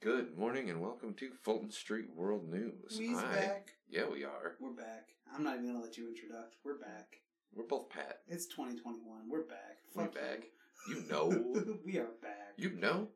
[0.00, 2.96] Good morning and welcome to Fulton Street World News.
[2.98, 3.34] We's Hi.
[3.34, 3.70] back.
[3.90, 4.54] Yeah, we are.
[4.60, 5.08] We're back.
[5.34, 6.54] I'm not even gonna let you introduce.
[6.64, 7.16] We're back.
[7.54, 8.20] We're both Pat.
[8.28, 9.28] It's 2021.
[9.28, 9.78] We're back.
[9.94, 10.44] We're back.
[10.88, 10.96] You.
[10.96, 11.78] You know.
[11.84, 12.54] we are back.
[12.56, 13.08] you know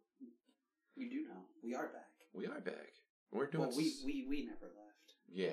[0.97, 1.45] You do know.
[1.63, 2.11] We are back.
[2.35, 2.93] we are back.
[3.33, 3.69] We're doing.
[3.69, 5.15] Well, we, we we never left.
[5.33, 5.51] yeah,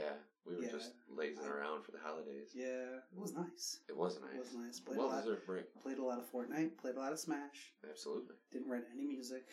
[0.48, 0.72] we were Yeah.
[0.72, 2.50] just lazing I- around for the holidays.
[2.56, 2.66] Yeah,
[3.14, 3.80] it was nice.
[3.88, 4.34] It was nice.
[4.36, 4.80] It was nice.
[4.80, 5.24] Played a lot.
[5.24, 5.66] deserved break.
[5.84, 6.78] Played a lot of Fortnite.
[6.80, 7.74] Played a lot of Smash.
[7.88, 8.36] Absolutely.
[8.52, 9.46] Didn't write any music.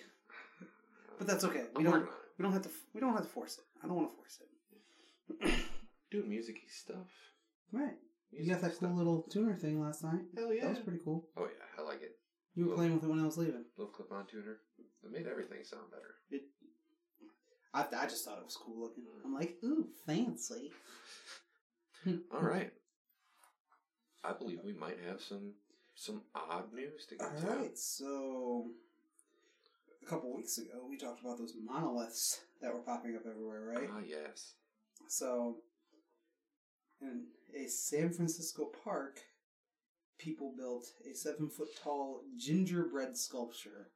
[1.18, 1.64] But that's okay.
[1.74, 1.92] We I'm don't.
[1.92, 2.14] working on.
[2.38, 2.70] We don't have to.
[2.94, 3.64] We don't have to force it.
[3.82, 5.54] I don't want to force it.
[6.10, 7.06] Doing musicy stuff.
[7.72, 7.94] right.
[8.32, 8.96] You got that cool stuff.
[8.96, 10.20] little tuner thing last night.
[10.36, 10.62] Hell yeah.
[10.64, 11.28] That was pretty cool.
[11.36, 12.16] Oh yeah, I like it.
[12.54, 12.76] You were Cool.
[12.78, 13.64] playing with it when I was leaving.
[13.76, 14.58] Little clip-on tuner.
[15.04, 16.14] It made everything sound better.
[17.74, 19.04] I, I just thought it was cool looking.
[19.24, 20.72] I'm like, ooh, fancy.
[22.34, 22.72] All right.
[24.24, 25.52] I believe we might have some
[25.94, 27.46] some odd news to get All to.
[27.62, 28.66] right, so
[30.06, 33.88] a couple weeks ago we talked about those monoliths that were popping up everywhere, right?
[33.92, 34.54] Ah, yes.
[35.08, 35.56] So,
[37.00, 39.20] in a San Francisco park,
[40.18, 43.90] people built a seven foot tall gingerbread sculpture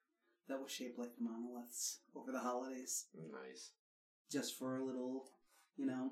[0.48, 3.70] that was shaped like monoliths over the holidays, Nice.
[4.30, 5.26] just for a little,
[5.76, 6.10] you know,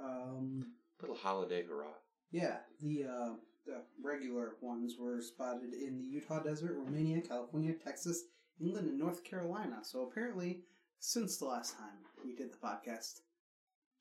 [0.00, 1.94] um, Little holiday hurrah.
[2.30, 3.32] Yeah, the uh,
[3.66, 8.24] the regular ones were spotted in the Utah desert, Romania, California, Texas,
[8.62, 9.78] England, and North Carolina.
[9.82, 10.60] So apparently,
[10.98, 13.20] since the last time we did the podcast,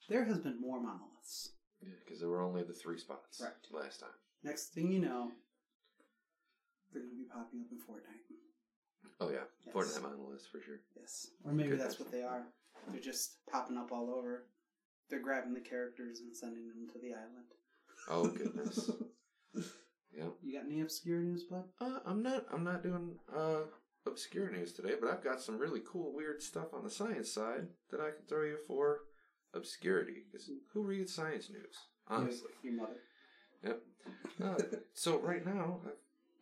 [0.09, 1.49] there has been more monoliths.
[1.81, 3.53] Yeah, because there were only the three spots Right.
[3.83, 4.09] last time.
[4.43, 5.31] Next thing you know,
[6.93, 8.35] they're going to be popping up in Fortnite.
[9.19, 9.75] Oh yeah, Yes.
[9.75, 10.79] Fortnite monoliths for sure.
[10.99, 11.99] Yes, or maybe that's Goodness.
[11.99, 12.43] what they are.
[12.91, 14.45] They're just popping up all over.
[15.09, 17.53] They're grabbing the characters and sending them to the island.
[18.09, 18.89] Oh goodness.
[20.15, 20.25] yeah.
[20.41, 21.65] You got any obscure news, bud?
[21.79, 22.45] Uh, I'm not.
[22.51, 23.61] I'm not doing uh
[24.05, 27.67] obscure news today, but I've got some really cool, weird stuff on the science side
[27.91, 28.99] that I can throw you for
[29.53, 30.23] obscurity.
[30.31, 31.75] Because who reads science news?
[32.07, 32.49] Honestly.
[32.63, 32.99] your, mother.
[33.63, 33.81] Yep.
[34.43, 35.81] Uh, so right now,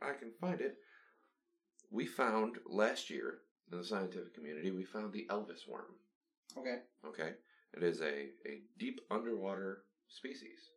[0.02, 0.78] I, I can find it.
[1.92, 3.40] We found last year
[3.72, 5.96] in the scientific community, we found the Elvis worm.
[6.58, 6.80] Okay.
[7.06, 7.34] Okay,
[7.74, 10.72] it is a a deep underwater species,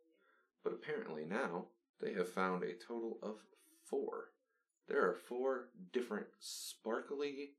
[0.63, 1.65] but apparently now
[1.99, 3.37] they have found a total of
[3.85, 4.32] four.
[4.87, 7.51] There are four different sparkly,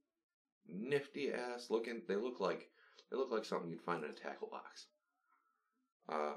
[0.68, 2.02] nifty ass looking.
[2.06, 2.68] They look like
[3.10, 4.86] they look like something you'd find in a tackle box.
[6.08, 6.34] Uh,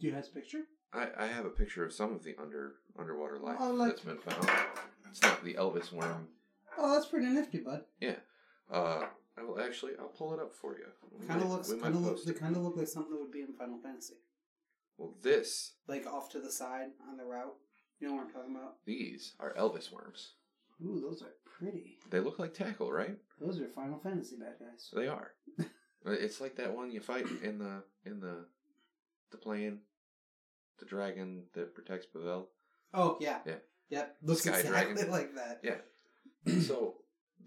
[0.00, 0.62] Do you have a picture?
[0.92, 4.02] I, I have a picture of some of the under underwater life Oh, like- that's
[4.02, 4.48] been found.
[5.10, 6.28] It's not the Elvis worm.
[6.76, 7.84] Oh, that's pretty nifty, bud.
[8.00, 8.16] Yeah.
[8.70, 9.06] Uh,
[9.38, 9.92] I will actually.
[9.98, 10.84] I'll pull it up for you.
[11.18, 12.14] We Kind of might- looks, we might kind of looks.
[12.20, 12.40] post they it.
[12.40, 14.14] kind of look like something that would be in Final Fantasy,
[14.98, 17.56] Well, this like off to the side on the route.
[18.00, 18.76] You know what I'm talking about?
[18.86, 20.32] these are Elvis worms.
[20.84, 21.98] Ooh, those are pretty.
[22.10, 23.16] They look like tackle, right?
[23.40, 24.90] Those are Final Fantasy bad guys.
[24.94, 25.32] They are.
[26.06, 28.46] it's like that one you fight in the in the
[29.32, 29.80] the plane,
[30.78, 32.48] the dragon that protects Pavel.
[32.94, 33.54] Oh yeah, Yeah.
[33.90, 34.16] yep.
[34.22, 35.10] Looks Sky exactly dragon.
[35.10, 35.60] like that.
[35.64, 36.60] Yeah.
[36.60, 36.94] so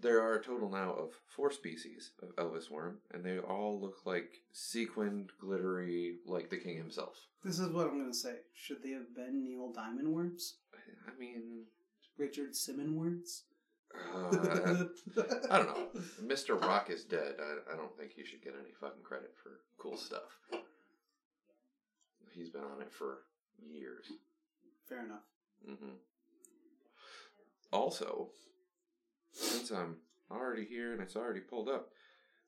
[0.00, 4.04] there are a total now of four species of Elvis worm, and they all look
[4.04, 7.26] like sequined, glittery, like the king himself.
[7.44, 8.36] This is what I'm gonna say.
[8.54, 10.56] Should they have been Neil Diamond worms?
[11.06, 11.64] I mean,
[12.18, 13.44] Richard Simmon worms?
[14.14, 14.84] uh,
[15.50, 15.86] I don't know.
[16.24, 16.60] Mr.
[16.60, 17.34] Rock is dead.
[17.38, 20.38] I, I don't think he should get any fucking credit for cool stuff.
[22.30, 23.18] He's been on it for
[23.70, 24.06] years.
[24.88, 25.24] Fair enough.
[25.68, 25.96] Mm-hmm.
[27.72, 28.28] Also,
[29.32, 29.96] since I'm
[30.30, 31.88] already here and it's already pulled up,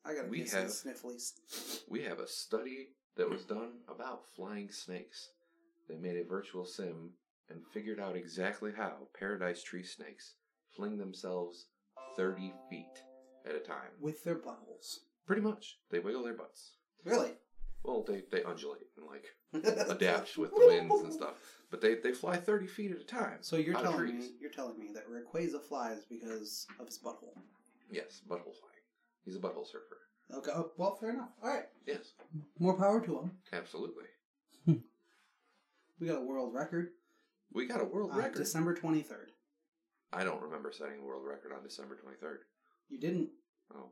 [0.05, 1.85] I gotta We get have- some snifflies.
[1.89, 5.31] we have a study that was done about flying snakes.
[5.89, 7.13] They made a virtual sim
[7.49, 10.35] and figured out exactly how paradise tree snakes
[10.77, 11.67] fling themselves
[12.17, 13.05] 30 feet
[13.47, 13.91] at a time.
[14.01, 15.01] With their buttholes.
[15.27, 15.79] Pretty much.
[15.91, 16.77] They wiggle their butts.
[17.05, 17.33] Really?
[17.85, 19.27] Well, they, they undulate and like
[19.89, 21.35] adapt with the winds and stuff.
[21.71, 23.39] But they, they fly 30 feet at a time.
[23.41, 24.25] So you're out of telling trees.
[24.31, 27.37] me you're telling me that Rayquaza flies because of his butthole.
[27.91, 28.83] Yes, butthole flying.
[29.25, 29.99] He's a butthole surfer.
[30.35, 31.29] Okay, oh, well, fair enough.
[31.43, 32.15] All right, Yes,
[32.59, 33.33] more power to him.
[33.53, 34.05] absolutely.
[36.01, 36.89] We got a world record.
[37.53, 38.35] We got a world Uh, record.
[38.39, 39.29] December 23rd.
[40.13, 42.39] I don't remember setting a world record on December 23rd.
[42.89, 43.29] You didn't.
[43.75, 43.91] Oh.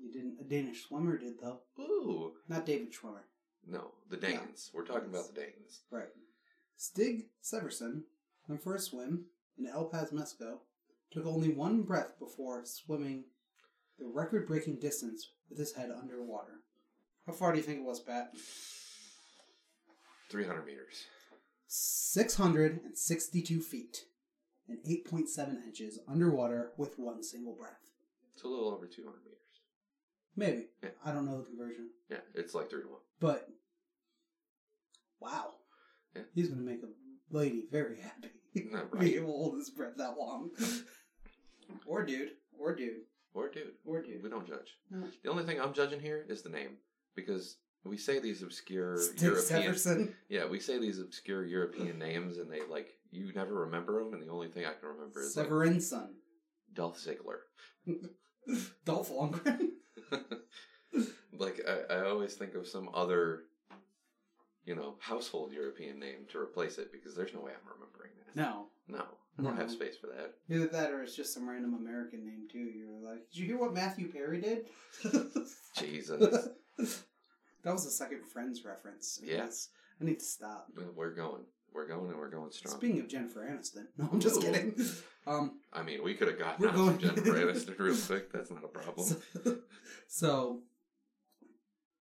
[0.00, 0.38] You didn't.
[0.40, 1.60] A Danish swimmer did though.
[1.78, 2.32] Ooh.
[2.48, 3.24] Not David Schwimmer.
[3.66, 4.70] No, the Danes.
[4.72, 5.82] We're talking about the Danes.
[5.90, 6.08] Right.
[6.76, 8.04] Stig Severson
[8.46, 9.26] went for a swim
[9.58, 10.60] in El Paz, Mexico.
[11.10, 13.24] Took only one breath before swimming
[13.98, 16.60] the record-breaking distance with his head underwater.
[17.26, 18.32] How far do you think it was, Pat?
[20.30, 21.06] 300 meters.
[21.66, 24.04] 662 feet
[24.68, 27.90] and 8.7 inches underwater with one single breath.
[28.34, 29.47] It's a little over 200 meters.
[30.36, 30.66] Maybe.
[30.82, 30.90] Yeah.
[31.04, 31.90] I don't know the conversion.
[32.10, 33.00] Yeah, it's like three to one.
[33.20, 33.48] But
[35.20, 35.54] wow.
[36.14, 36.22] Yeah.
[36.34, 38.30] He's gonna make a lady very happy.
[38.70, 40.50] Not Be able to hold his breath that long.
[41.86, 42.30] or dude.
[42.58, 43.02] Or dude.
[43.34, 43.72] Or dude.
[43.84, 44.22] Or dude.
[44.22, 44.76] We don't judge.
[44.90, 45.06] No.
[45.22, 46.78] The only thing I'm judging here is the name
[47.14, 49.72] because we say these obscure Stick European.
[49.74, 50.14] Severson.
[50.28, 54.22] Yeah, we say these obscure European names, and they like you never remember them, and
[54.22, 56.08] the only thing I can remember is like, Severinsen.
[56.74, 57.38] Dolph Ziggler.
[58.84, 59.68] Dolph Lundgren.
[61.38, 63.44] like I, I always think of some other,
[64.64, 68.36] you know, household European name to replace it because there's no way I'm remembering that.
[68.36, 68.66] No.
[68.88, 69.04] No,
[69.38, 69.60] I don't No.
[69.60, 70.34] have space for that.
[70.48, 72.58] Either that or it's just some random American name too.
[72.58, 74.66] You're like, did you hear what Matthew Perry did?
[75.76, 76.48] Jesus,
[77.62, 79.20] that was a second Friends reference.
[79.22, 79.36] Yeah.
[79.36, 79.68] Yes.
[80.00, 80.68] I need to stop.
[80.94, 81.42] we're going,
[81.72, 82.74] we're going, and we're going strong.
[82.76, 84.40] Speaking of Jennifer Aniston, no, I'm just Ooh.
[84.42, 84.74] kidding.
[85.26, 88.32] Um, I mean, we could have gotten We're going- Jennifer Aniston real quick.
[88.32, 89.06] That's not a problem.
[89.44, 89.58] so,
[90.06, 90.60] so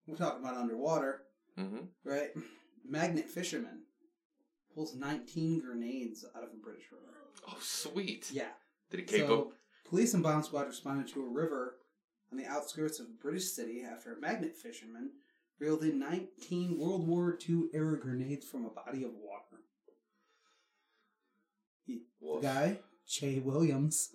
[0.08, 1.24] we're talking about underwater,
[1.58, 2.30] hmm right?
[2.88, 3.82] Magnet fisherman
[4.74, 7.18] pulls 19 grenades out of a British river.
[7.50, 8.30] Oh, sweet.
[8.32, 8.48] Yeah.
[8.92, 9.52] Did he cape so,
[9.90, 11.80] police and bomb squad responded to a river
[12.32, 15.10] on the outskirts of a British city after a magnet fisherman
[15.60, 19.37] reeled in 19 World War II era grenades from a body of water.
[21.88, 24.12] The guy, Che Williams.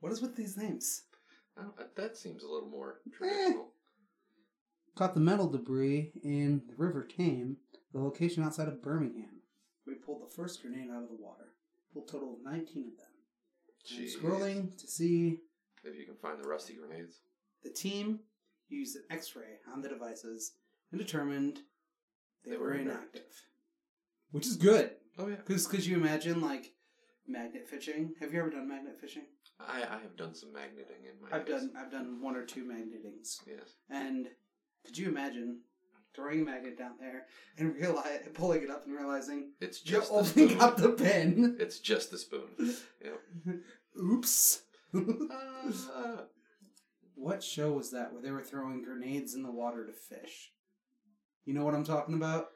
[0.00, 1.02] What is with these names?
[1.96, 3.10] That seems a little more eh.
[3.16, 3.68] traditional.
[4.94, 7.56] Caught the metal debris in the River Tame,
[7.92, 9.42] the location outside of Birmingham.
[9.86, 11.54] We pulled the first grenade out of the water.
[11.92, 13.06] Pulled a total of 19 of them.
[13.88, 14.16] Jeez.
[14.16, 15.38] scrolling to see
[15.84, 17.20] If you can find the rusty grenades.
[17.62, 18.20] The team
[18.68, 20.52] used an X-ray on the devices
[20.92, 21.60] and determined
[22.44, 23.22] they, They were were inactive,
[24.30, 24.92] which is good.
[25.18, 25.36] Oh yeah.
[25.36, 26.72] Because could you imagine like
[27.26, 28.14] magnet fishing?
[28.20, 29.24] Have you ever done magnet fishing?
[29.60, 31.60] I, I have done some magneting in my I've days.
[31.62, 33.74] done I've done one or two magnetings, Yes.
[33.90, 34.28] and
[34.86, 35.60] could you imagine
[36.14, 37.26] throwing a magnet down there
[37.58, 40.58] and realize pulling it up and realizing It's you just the only spoon.
[40.58, 41.56] got the pin?
[41.60, 42.48] It's just the spoon.
[44.02, 44.62] Oops.
[44.94, 46.22] Ah.
[47.14, 50.52] what show was that where they were throwing grenades in the water to fish?
[51.44, 52.46] You know what I'm talking about?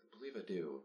[0.00, 0.80] I believe I do.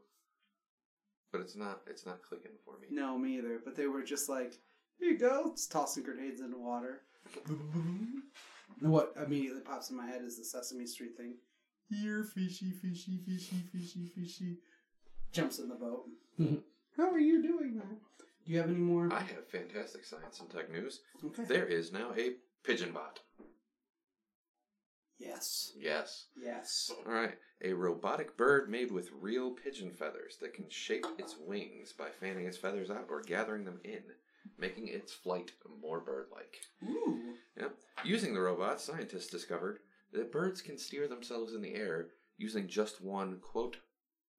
[1.35, 2.87] But it's not it's not clicking for me.
[2.89, 3.59] No, me either.
[3.63, 4.53] But they were just like,
[4.97, 7.01] here you go, just tossing grenades into water.
[7.49, 8.23] and
[8.89, 11.35] what immediately pops in my head is the Sesame Street thing.
[11.89, 14.57] Here, fishy, fishy, fishy, fishy, fishy.
[15.33, 16.05] Jumps in the boat.
[16.97, 18.25] How are you doing that?
[18.45, 19.11] Do you have any more?
[19.11, 21.01] I have fantastic science and tech news.
[21.21, 21.43] Okay.
[21.43, 23.19] There is now a pigeon bot.
[25.17, 25.71] Yes.
[25.77, 26.25] Yes.
[26.35, 26.91] Yes.
[27.05, 27.37] All right.
[27.63, 32.45] A robotic bird made with real pigeon feathers that can shape its wings by fanning
[32.45, 34.03] its feathers out or gathering them in,
[34.57, 35.51] making its flight
[35.81, 36.57] more bird like.
[36.83, 37.35] Ooh.
[37.57, 37.75] Yep.
[38.03, 39.79] Using the robot, scientists discovered
[40.11, 42.07] that birds can steer themselves in the air
[42.37, 43.77] using just one, quote,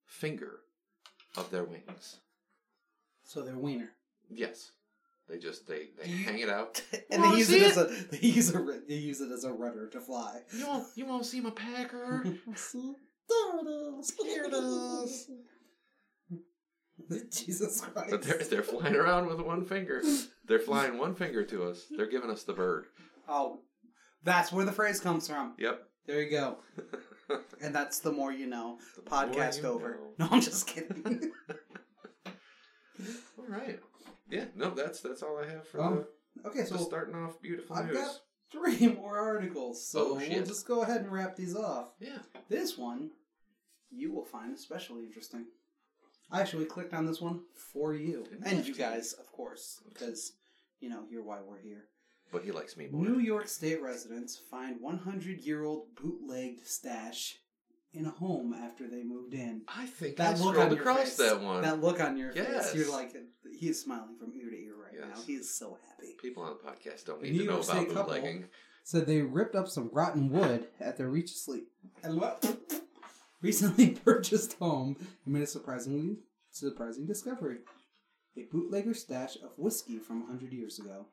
[0.05, 0.61] finger
[1.37, 2.19] of their wings.
[3.25, 3.91] So they're wiener.
[4.31, 4.73] Yes.
[5.29, 6.81] They just, they, they hang it out.
[7.11, 9.45] and Wanna they use see it, as a they use a they use it as
[9.45, 10.41] a rudder to fly.
[10.57, 12.23] You won't, you won't see my packer.
[12.25, 14.15] there it is.
[14.23, 15.29] Here it is.
[17.47, 18.11] Jesus Christ.
[18.11, 20.03] But they're, they're flying around with one finger.
[20.47, 21.85] They're flying one finger to us.
[21.91, 22.87] They're giving us the bird.
[23.29, 23.61] Oh,
[24.23, 25.55] that's where the phrase comes from.
[25.59, 25.83] Yep.
[26.07, 26.59] There you go.
[27.61, 28.79] And that's the more you know.
[28.95, 29.99] The Podcast you over.
[30.19, 30.27] know.
[30.27, 31.33] No, I'm just kidding.
[33.39, 33.81] All right.
[34.29, 34.47] Yeah.
[34.55, 36.05] No, that's that's all I have for Um,
[36.45, 37.97] okay, so starting off beautiful I've news.
[37.97, 38.21] got
[38.53, 41.91] three more articles, so Oh, we'll just go ahead and wrap these off.
[42.01, 42.19] Yeah.
[42.49, 43.11] This one
[43.91, 45.47] you will find especially interesting.
[46.31, 50.33] I actually clicked on this one for you and you guys, of course, because
[50.81, 51.85] you know you're why we're here.
[52.33, 53.05] But he likes me more.
[53.05, 57.37] New York State residents find 100 year old bootlegged stash
[57.97, 59.63] in a home after they moved in.
[59.69, 61.17] I think That I look on your across face.
[61.17, 61.63] that one.
[61.63, 62.71] That look on your Yes.
[62.73, 63.15] face, you're like,
[63.59, 65.21] he's smiling from ear to ear right now.
[65.23, 66.17] He is so happy.
[66.21, 68.49] People on the podcast don't The need New to know York about State couple- bootlegging.
[68.85, 71.73] Said they ripped up some rotten wood at their reach sleep.
[72.05, 72.45] And what?
[73.43, 76.19] Recently purchased home and made a surprisingly
[76.51, 77.59] surprising discovery.
[78.37, 81.07] A bootlegger stash of whiskey from 100 years ago.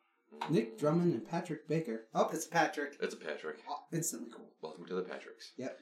[0.49, 2.07] Nick Drummond and Patrick Baker.
[2.13, 2.97] Oh, it's Patrick.
[2.99, 3.57] It's a Patrick.
[3.69, 4.49] Oh, instantly cool.
[4.61, 5.51] Welcome to the Patricks.
[5.57, 5.77] Yep.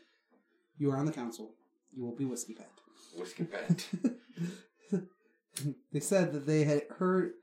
[0.78, 1.54] You are on the council.
[1.96, 2.70] You will be whiskey pat.
[3.18, 3.86] Whiskey Pat.
[5.92, 7.34] they said that they had heard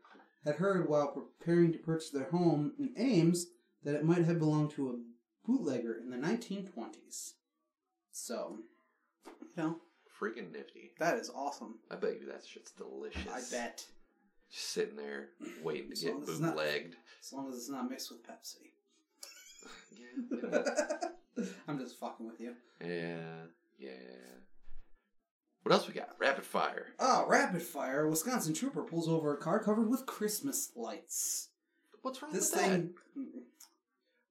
[0.44, 3.46] had heard while preparing to purchase their home in Ames
[3.84, 7.32] that it might have belonged to a bootlegger in the 1920s.
[8.12, 8.58] So,
[9.26, 9.76] you know,
[10.18, 10.92] Freaking nifty.
[10.98, 11.76] that is awesome.
[11.90, 13.20] I bet you that shit's delicious.
[13.30, 13.84] I bet.
[14.50, 15.28] Just sitting there
[15.62, 16.94] waiting to As get it's not- bootlegged.
[17.22, 18.70] As long as it's not mixed with Pepsi.
[20.50, 21.08] Yeah,
[21.68, 22.54] I'm just fucking with you.
[22.80, 23.42] Yeah,
[23.78, 23.90] yeah.
[25.62, 26.16] What else we got?
[26.18, 26.86] Rapid fire.
[26.98, 28.04] Ah, rapid fire.
[28.06, 31.48] A Wisconsin trooper pulls over a car covered with Christmas lights.
[32.02, 32.68] What's wrong This with that?
[32.70, 32.90] This thing.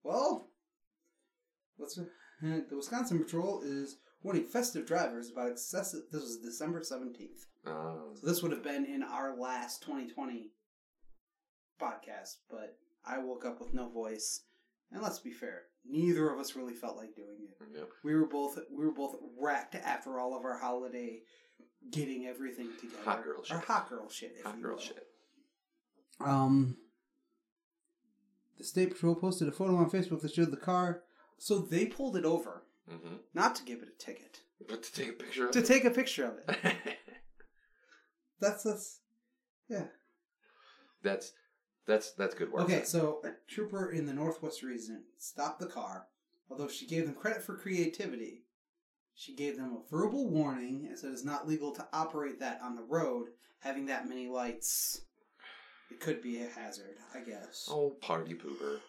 [0.04, 0.50] Well,
[1.76, 6.02] what's the Wisconsin Patrol is warning festive drivers about excessive.
[6.12, 7.46] This was December seventeenth.
[7.66, 10.52] Oh, So this would have been in our last 2020
[11.82, 14.44] podcast, but I woke up with no voice.
[14.92, 17.78] And let's be fair, neither of us really felt like doing it.
[17.78, 17.90] yep.
[18.04, 21.22] We were both we were both wrecked after all of our holiday
[21.92, 23.04] getting everything together.
[23.06, 23.58] Hot girl shit.
[23.58, 24.34] Or hot girl shit.
[24.38, 24.82] If Hot girl will.
[24.82, 25.08] shit.
[26.20, 26.78] Um,
[28.58, 31.04] the state patrol posted a photo on Facebook that showed the car.
[31.38, 33.16] So they pulled it over, Mm-hmm.
[33.34, 35.66] not to give it a ticket, But to take a picture of to it.
[35.66, 36.76] take a picture of it.
[38.40, 39.00] That's that's
[39.70, 39.86] yeah.
[41.04, 41.32] that's
[41.88, 42.64] that's that's good work.
[42.64, 46.08] Okay, so a trooper in the Northwest region stopped the car.
[46.50, 48.44] Although she gave them credit for creativity,
[49.16, 52.76] she gave them a verbal warning and said it's not legal to operate that on
[52.76, 53.30] the road.
[53.62, 55.02] Having that many lights,
[55.90, 57.68] it could be a hazard, I guess.
[57.72, 58.80] Oh, party pooper.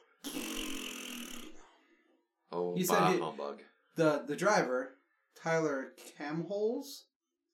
[2.52, 3.62] Oh, He said he- humbug.
[3.96, 4.98] The the driver,
[5.34, 7.04] Tyler Camholes,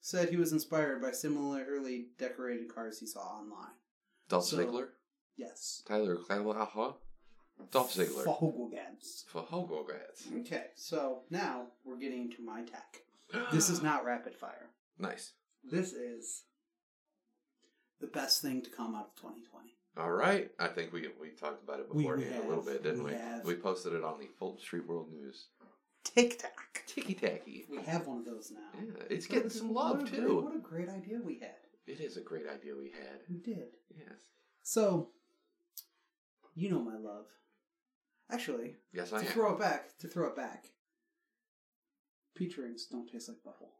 [0.01, 3.73] said he was inspired by similarly decorated cars he saw online.
[4.29, 4.89] Dolph So- Ziggler?
[5.37, 5.83] Yes.
[5.87, 6.67] Tyler Clavelaha?
[7.57, 7.63] Uh-huh.
[7.71, 8.25] Dolph Ziggler.
[8.25, 9.25] Fogelgans.
[9.27, 10.27] For Hogogats.
[10.41, 13.01] Okay, so now we're getting into my tech.
[13.51, 14.69] This is not rapid fire.
[14.99, 15.33] Nice.
[15.63, 16.43] This is
[17.99, 19.73] the best thing to come out of 2020.
[19.97, 20.51] All right.
[20.59, 23.17] I think we we talked about it beforehand a little bit, didn't We we?
[23.17, 23.45] have.
[23.45, 25.47] We posted it on the Fulton Street World News.
[26.03, 26.83] TikTok.
[26.85, 27.65] Ticky tacky.
[27.69, 28.79] We have one of those now.
[28.79, 30.41] Yeah, it's What getting some what love a great- too.
[30.41, 31.55] what a great idea we had.
[31.87, 33.21] It is a great idea we had.
[33.29, 33.69] We did.
[33.97, 34.19] Yes.
[34.63, 35.09] So,
[36.55, 37.25] you know my love.
[38.31, 39.25] Actually, Yes, to I am.
[39.25, 40.65] throw it back, to throw it back.
[42.35, 43.73] Peach rings don't taste like butthole.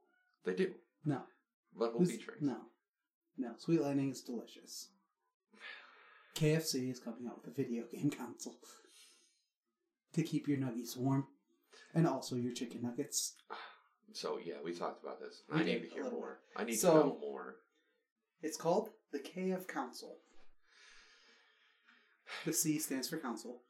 [0.44, 0.74] They do.
[1.04, 1.22] No.
[1.78, 2.42] Butthole beach rings.
[2.42, 2.58] No.
[3.38, 3.54] No.
[3.58, 4.90] Sweet Lightning is delicious.
[6.36, 8.58] KFC is coming out with a video game console
[10.14, 11.28] to keep your nuggies warm,
[11.94, 13.34] and also your chicken nuggets.
[14.14, 15.44] So yeah, we talked about this.
[15.52, 16.40] We I need to hear more.
[16.56, 17.56] I need So- to know more.
[18.42, 20.20] It's called the KF Council.
[22.46, 23.62] The C stands for council.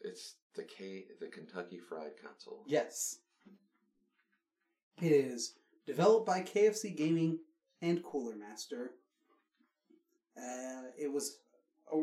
[0.00, 2.62] It's the K, the Kentucky Fried Console.
[2.66, 3.18] Yes.
[5.00, 5.54] It is
[5.86, 7.40] developed by KFC Gaming
[7.82, 8.92] and Cooler Master.
[10.36, 11.38] Uh, it was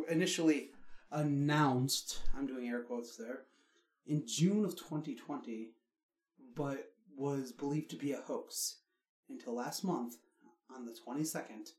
[0.10, 0.72] initially
[1.12, 3.44] announced, I'm doing air quotes there,
[4.06, 5.72] in June of 2020,
[6.56, 8.78] but was believed to be a hoax
[9.30, 10.16] until last month
[10.76, 11.70] on the 22nd.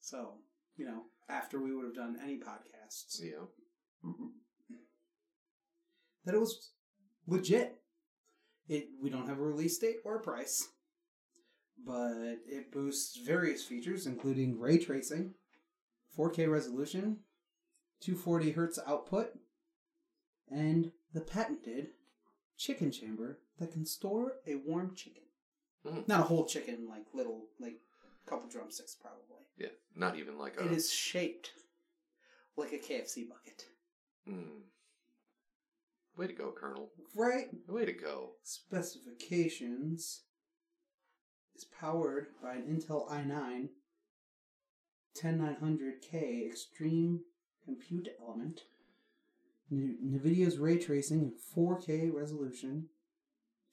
[0.00, 0.34] So,
[0.76, 3.46] you know, after we would have done any podcasts Yeah.
[6.24, 6.72] that it was
[7.26, 7.80] legit.
[8.68, 10.68] It we don't have a release date or a price,
[11.84, 15.34] but it boosts various features including ray tracing,
[16.16, 17.24] 4K resolution,
[18.00, 19.38] 240 hertz output,
[20.48, 21.88] and the patented
[22.56, 25.24] chicken chamber that can store a warm chicken.
[25.84, 26.06] Mhm.
[26.06, 27.80] Not a whole chicken, like little, like
[28.26, 29.44] couple drumsticks probably.
[29.58, 29.68] Yeah.
[29.94, 30.66] Not even like a.
[30.66, 31.50] It is shaped
[32.56, 33.64] like a KFC bucket.
[34.28, 34.62] Mm.
[36.16, 36.90] Way to go, Colonel.
[37.16, 37.46] Right?
[37.68, 38.32] Way to go.
[38.42, 40.22] specifications
[41.56, 43.68] is powered by an Intel i9
[45.14, 47.20] 10900K Extreme
[47.64, 48.62] Compute Element,
[49.72, 52.88] NVIDIA's ray tracing in 4K resolution,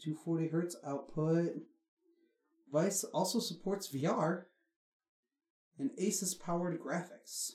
[0.03, 1.53] 240 hertz output.
[2.71, 4.43] Vice also supports VR
[5.77, 7.51] and Asus powered graphics.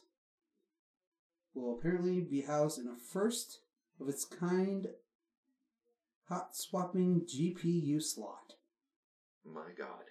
[1.55, 3.61] Will apparently be housed in a first
[4.01, 4.89] of its kind
[6.29, 8.55] hot swapping GPU slot.
[9.45, 10.05] My God.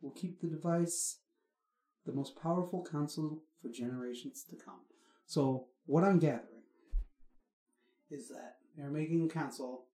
[0.00, 1.18] Will keep the device
[2.04, 4.80] the most powerful console for generations to come.
[5.26, 6.62] So, what I'm gathering
[8.10, 9.86] is that they're making a console,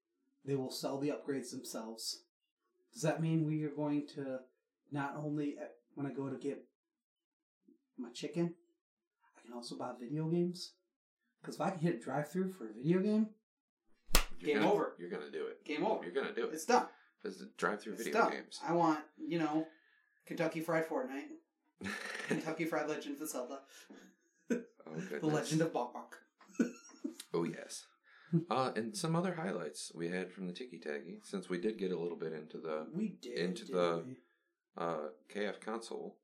[0.45, 2.25] they will sell the upgrades themselves.
[2.93, 4.39] Does that mean we are going to
[4.91, 6.63] not only, uh, when I go to get
[7.99, 8.55] my chicken,
[9.37, 10.73] I can also buy video games?
[11.41, 13.29] Because if I can hit a drive through for a video game,
[14.39, 14.95] You're Game gonna- over.
[14.99, 15.65] You're gonna do it.
[15.65, 16.05] game over.
[16.05, 16.55] You're gonna do it.
[16.55, 16.87] It's done.
[17.25, 18.33] It's a drive-through It's video done.
[18.33, 18.59] games.
[18.67, 19.69] I want, you know,
[20.27, 21.29] Kentucky Fried Fortnite,
[22.29, 23.61] Kentucky Fried Legend of Zelda,
[24.51, 24.57] oh.
[25.21, 26.19] The Legend of Bok.
[27.33, 27.87] Oh yes.
[28.51, 31.93] Uh, and some other highlights we had from the Tiki Taggy, since we did get
[31.93, 33.37] a little bit into the We did.
[33.39, 34.17] Into the- we?
[34.77, 36.17] uh, KF console,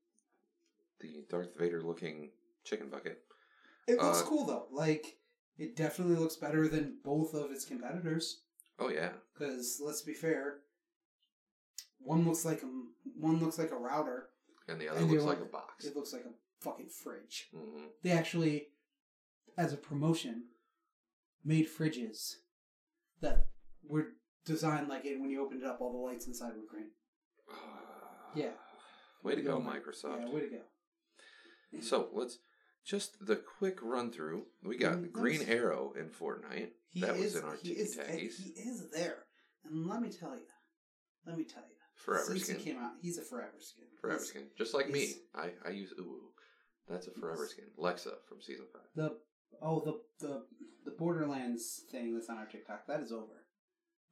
[0.99, 2.31] the Darth Vader looking
[2.63, 3.21] chicken bucket.
[3.87, 4.67] It looks uh, cool though.
[4.71, 5.17] Like
[5.57, 8.41] It definitely looks better than both of its competitors.
[8.79, 9.09] Oh yeah.
[9.33, 10.59] Because let's be fair,
[11.99, 12.67] one looks like a
[13.19, 14.29] one looks like a router.
[14.67, 15.85] And the other And looks other like a box.
[15.85, 17.49] It looks like a fucking fridge.
[17.53, 18.67] hmm They actually,
[19.57, 20.43] as a promotion,
[21.43, 22.33] made fridges
[23.21, 23.47] that
[23.87, 24.07] were
[24.45, 26.89] designed like it when you opened it up, all the lights inside were green.
[28.35, 28.51] Yeah.
[29.23, 29.59] Way to go.
[29.59, 30.21] Microsoft.
[30.27, 30.61] Yeah, way to go.
[31.81, 32.39] So let's
[32.83, 34.45] just the quick run through.
[34.63, 36.69] We got Mm, Green Arrow in Fortnite.
[36.89, 38.37] He that is, was in our he is, taggies.
[38.41, 39.25] He is there,
[39.65, 40.41] and let me tell you,
[41.27, 42.55] let me tell you, Forever since skin.
[42.57, 43.85] he came out, he's a forever skin.
[44.01, 44.47] Forever He's- skin.
[44.57, 45.09] Just like me.
[45.35, 46.17] I, I use Uwu.
[46.89, 47.65] That's a forever skin.
[47.77, 48.81] Lexa from season five.
[48.95, 49.15] The
[49.61, 50.43] oh the the
[50.85, 53.45] the Borderlands thing that's on our TikTok that is over.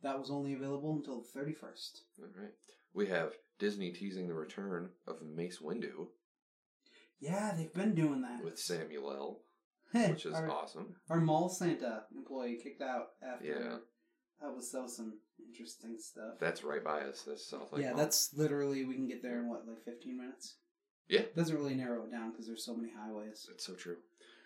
[0.04, 2.02] That was only available until the thirty first.
[2.20, 2.52] All right.
[2.94, 6.08] We have Disney teasing the return of Mace Windu
[7.20, 8.44] Yeah, they've been doing that.
[8.44, 9.12] with Samuel
[9.94, 10.96] L., which is our, awesome.
[11.10, 13.46] our mall Santa employee kicked out after.
[13.46, 13.78] Yeah.
[14.42, 15.14] That was was some
[15.48, 16.36] interesting stuff.
[16.40, 17.24] That's right by us.
[17.28, 17.98] That's Southlake yeah, Mall.
[17.98, 20.58] that's literally we can get there in what like fifteen minutes.
[21.10, 21.22] Yeah.
[21.36, 23.48] doesn't really narrow it down because there's so many highways.
[23.52, 23.98] It's so true.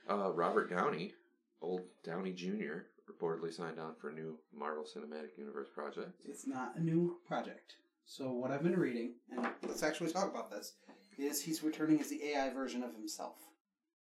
[0.09, 1.13] Uh, Robert Downey,
[1.61, 6.11] old Downey Jr., reportedly signed on for a new Marvel Cinematic Universe project.
[6.27, 7.75] It's not a new project.
[8.05, 10.73] So what I've been reading, and let's actually talk about this,
[11.17, 13.37] is he's returning as the AI version of himself.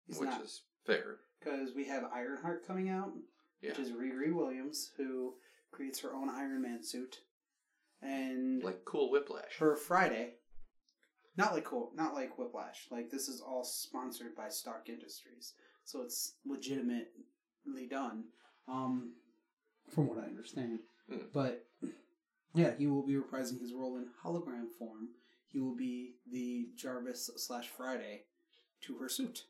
[0.07, 1.17] He's which not is fair.
[1.39, 3.11] because we have Ironheart coming out,
[3.61, 3.69] Yeah.
[3.69, 5.35] which is Riri Williams, who
[5.71, 7.19] creates her own Iron Man suit,
[8.01, 9.53] and Like cool Whiplash.
[9.57, 10.33] for Friday,
[11.37, 12.87] not like cool, not like Whiplash.
[12.89, 15.53] Like this is all sponsored by Stark Industries,
[15.85, 18.25] so it's legitimately done,
[18.67, 19.13] um,
[19.89, 20.79] from what I understand.
[21.09, 21.17] Hmm.
[21.33, 21.65] But
[22.53, 25.09] yeah, he will be reprising his role in hologram form.
[25.47, 28.23] He will be the Jarvis slash Friday
[28.81, 29.45] to her suit.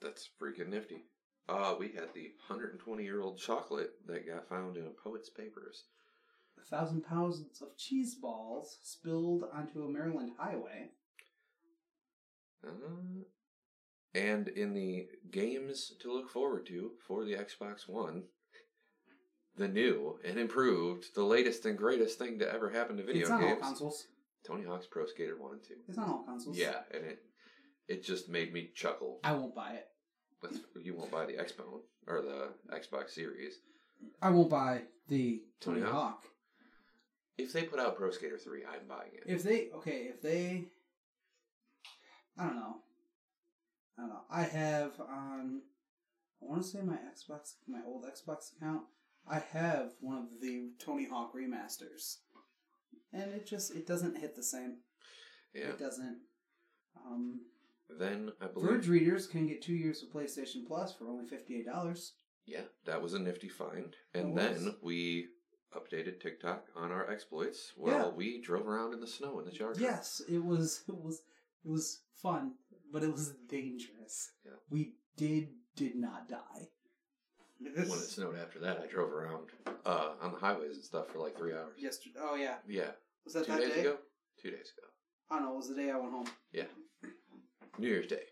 [0.00, 1.04] That's freaking nifty.
[1.48, 5.84] Uh, we had the 120 year old chocolate that got found in a poet's papers.
[6.60, 10.90] A thousand pounds of cheese balls spilled onto a Maryland highway.
[12.66, 12.70] Uh,
[14.14, 18.24] and in the games to look forward to for the Xbox One,
[19.56, 23.30] the new and improved, the latest and greatest thing to ever happen to video it's
[23.30, 24.06] on all games consoles.
[24.46, 25.74] Tony Hawk's Pro Skater 1 and 2.
[25.88, 26.56] It's on all consoles.
[26.56, 27.22] Yeah, and it
[27.88, 29.18] it just made me chuckle.
[29.24, 29.86] I won't buy it.
[30.42, 33.54] Let's, you won't buy the Xbox or the Xbox Series.
[34.22, 36.02] I won't buy the Tony Tony Hawk?
[36.02, 36.24] Hawk.
[37.36, 39.24] If they put out Pro Skater 3, I'm buying it.
[39.26, 40.66] If they okay, if they,
[42.38, 42.76] I don't know.
[43.98, 44.20] I don't know.
[44.30, 45.62] I have on.
[46.40, 48.82] I want to say my Xbox, my old Xbox account.
[49.28, 52.18] I have one of the Tony Hawk remasters,
[53.12, 54.76] and it just it doesn't hit the same.
[55.54, 55.70] yeah.
[55.70, 56.18] It doesn't.
[57.04, 57.40] Um,
[57.98, 61.56] Then I believe Verge readers can get two years of PlayStation Plus for only fifty
[61.56, 62.12] eight dollars.
[62.46, 63.94] Yeah, that was a nifty find.
[64.14, 65.26] And then we
[65.76, 68.08] updated TikTok on our exploits while Yeah.
[68.08, 69.80] we drove around in the snow in the Charger.
[69.82, 70.82] Yes, it was.
[70.88, 71.20] It was.
[71.64, 72.52] It was fun,
[72.92, 74.30] but it was dangerous.
[74.44, 74.52] Yeah.
[74.70, 76.68] We did did not die.
[77.60, 79.48] When it snowed after that, I drove around
[79.84, 81.74] uh, on the highways and stuff for like three hours.
[81.78, 82.16] Yesterday.
[82.20, 82.56] Oh yeah.
[82.68, 82.90] Yeah.
[83.24, 83.80] Was that Two that days day?
[83.80, 83.96] ago?
[84.40, 84.86] Two days ago.
[85.30, 85.52] I don't know.
[85.54, 86.26] It was the day I went home.
[86.52, 86.64] Yeah.
[87.78, 88.22] New Year's Day.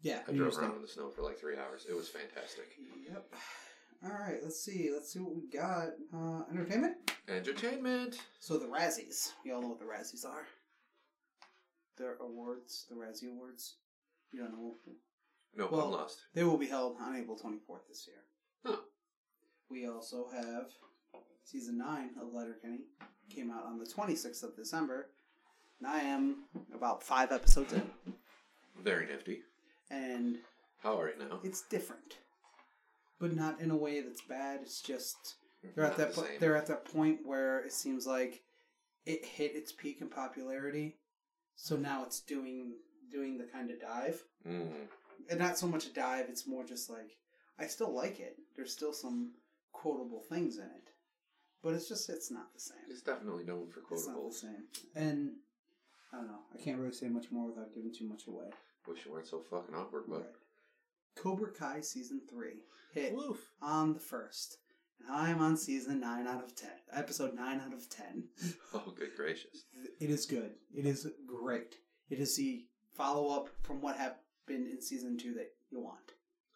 [0.00, 0.20] Yeah.
[0.26, 0.76] I New drove Year's around Day.
[0.76, 1.86] in the snow for like three hours.
[1.88, 2.66] It was fantastic.
[3.08, 3.26] Yep.
[4.04, 4.38] All right.
[4.42, 4.90] Let's see.
[4.92, 5.88] Let's see what we got.
[6.14, 6.96] Uh, entertainment.
[7.28, 8.16] Entertainment.
[8.40, 9.32] So the Razzies.
[9.44, 10.46] You all know what the Razzies are.
[11.98, 12.86] They're awards.
[12.88, 13.76] The Razzie Awards.
[14.32, 14.74] You don't know.
[15.56, 16.20] No, Well- I'm lost.
[16.34, 18.22] They will be held on April twenty fourth this year.
[18.64, 18.82] Huh.
[19.70, 20.70] We also have
[21.44, 22.80] season nine of Letterkenny
[23.30, 25.10] came out on the twenty sixth of December,
[25.78, 27.90] and I am about five episodes in,
[28.82, 29.42] Very nifty.
[29.90, 30.38] and
[30.82, 31.40] How are you now?
[31.42, 32.18] it's different,
[33.18, 34.60] but not in a way that's bad.
[34.62, 35.68] It's just mm-hmm.
[35.74, 38.42] they're at that the po- they're at that point where it seems like
[39.06, 40.96] it hit its peak in popularity,
[41.56, 42.74] so now it's doing
[43.10, 44.88] doing the kind of dive, Mm.
[45.30, 46.26] and not so much a dive.
[46.28, 47.16] It's more just like
[47.58, 48.36] I still like it.
[48.56, 49.32] There's still some
[49.72, 50.90] quotable things in it,
[51.62, 52.78] but it's just it's not the same.
[52.90, 55.32] It's definitely known for It's not the same, and
[56.12, 56.40] I don't know.
[56.54, 58.46] I can't really say much more without giving too much away.
[58.86, 60.20] Wish you weren't so fucking awkward, but.
[60.20, 60.34] Right.
[61.16, 62.62] Cobra Kai season three
[62.94, 63.50] hit Woof.
[63.60, 64.58] on the first.
[65.00, 68.28] And I'm on season nine out of ten, episode nine out of ten.
[68.74, 69.64] Oh, good gracious.
[70.00, 70.52] It is good.
[70.72, 71.74] It is great.
[72.08, 72.64] It is the
[72.98, 74.18] follow up from what happened
[74.68, 76.12] in season two that you want.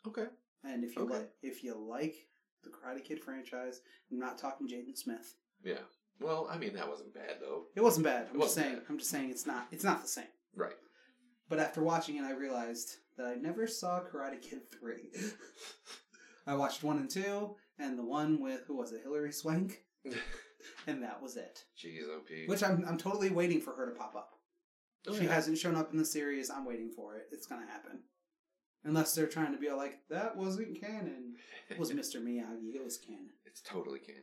[0.07, 0.27] Okay.
[0.65, 1.15] And if you Okay.
[1.15, 2.29] like, if you like
[2.65, 5.37] the Karate Kid franchise, I'm not talking Jaden Smith.
[5.65, 5.79] Yeah.
[6.21, 7.67] Well, I mean, that wasn't bad, though.
[7.75, 8.29] It wasn't bad.
[8.31, 8.75] I'm It just saying.
[8.75, 8.85] bad.
[8.89, 9.67] I'm just saying it's not.
[9.71, 10.27] It's not the same.
[10.55, 10.77] Right.
[11.49, 15.11] But after watching it, I realized that I never saw Karate Kid three.
[16.47, 19.85] I watched one and two, and the one with who was it, Hilary Swank,
[20.87, 21.65] and that was it.
[21.79, 22.29] Jeez, OP.
[22.49, 24.35] Which I'm I'm totally waiting for her to pop up.
[25.09, 25.35] Oh, she yeah.
[25.35, 26.51] hasn't shown up in the series.
[26.51, 27.27] I'm waiting for it.
[27.33, 28.01] It's gonna happen.
[28.85, 31.35] Unless they're trying to be all like, that wasn't canon.
[31.71, 32.17] It was Mr.
[32.23, 32.75] Miyagi.
[32.75, 33.31] It was canon.
[33.45, 34.23] It's totally canon.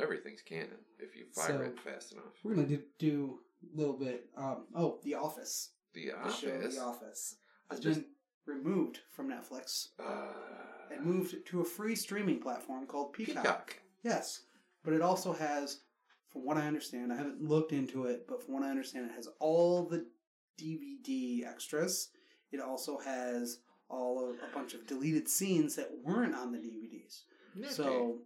[0.00, 2.24] Everything's canon if you fire So- it fast enough.
[2.44, 3.38] We're gonna do, do
[3.74, 4.26] a little bit.
[4.36, 5.70] Um, oh, The Office.
[5.94, 6.38] The The Office.
[6.38, 7.36] show The Office
[7.70, 8.06] has just- been
[8.46, 10.32] removed from Netflix Uh,
[10.90, 13.42] and moved to a free streaming platform called Peacock.
[13.44, 13.80] Peacock.
[14.02, 14.42] Yes,
[14.82, 15.80] but it also has,
[16.32, 19.14] from what I understand, I haven't looked into it, but from what I understand, it
[19.16, 20.06] has all the
[20.60, 22.10] DVD extras.
[22.52, 27.22] It also has all of a bunch of deleted scenes that weren't on the DVDs.
[27.58, 27.68] Okay.
[27.68, 28.18] So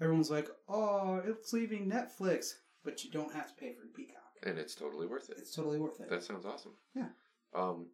[0.00, 2.54] everyone's like, "Oh, it's leaving Netflix,"
[2.84, 4.22] but you don't have to pay for Peacock.
[4.42, 5.36] and it's totally worth it.
[5.38, 6.10] It's totally worth it.
[6.10, 6.76] That sounds awesome.
[6.94, 7.08] Yeah.
[7.54, 7.86] Um.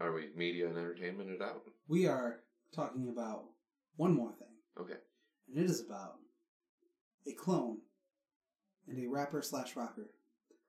[0.00, 1.62] Are we media and entertainment it out?
[1.88, 2.40] We are
[2.72, 3.44] talking about
[3.96, 4.98] one more thing, Okay.
[5.48, 6.18] and it is about
[7.28, 7.78] a clone
[8.88, 10.08] and a rapper slash rocker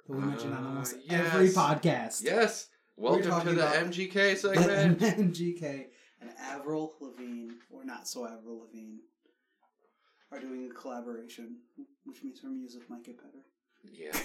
[0.07, 1.33] that we mention on almost yes.
[1.33, 2.23] every podcast.
[2.23, 2.67] Yes.
[2.97, 4.99] Welcome to the MGK The segment.
[5.33, 5.85] MGK
[6.21, 8.97] and Avril Lavigne, or not so Avril Lavigne,
[10.33, 11.57] are doing a collaboration,
[12.03, 13.45] which means her music might get better.
[13.89, 14.19] yeah,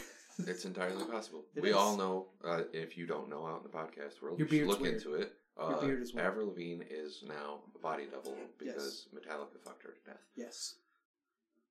[0.50, 1.44] it's entirely possible.
[1.54, 1.76] It we is.
[1.76, 2.26] all know.
[2.44, 4.94] Uh, if you don't know out in the podcast world, Your you should look weird.
[4.94, 5.34] into it.
[5.56, 6.26] Uh, Your beard is weird.
[6.26, 10.22] Avril Lavigne is now a body double because Metallica fucked her to death.
[10.34, 10.74] Yes,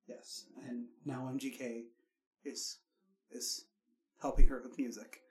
[0.08, 1.84] yes, and now MGK
[2.46, 2.78] is
[3.32, 3.66] is
[4.22, 5.22] helping her with music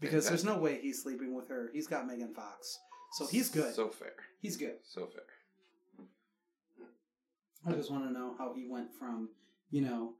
[0.00, 1.70] because there's no way he's sleeping with her.
[1.72, 2.78] He's got Megan Fox,
[3.12, 3.74] so he's good.
[3.74, 4.12] So fair.
[4.40, 4.76] he's good.
[4.84, 5.22] So fair.
[7.66, 9.30] I just want to know how he went from,
[9.70, 10.14] you know,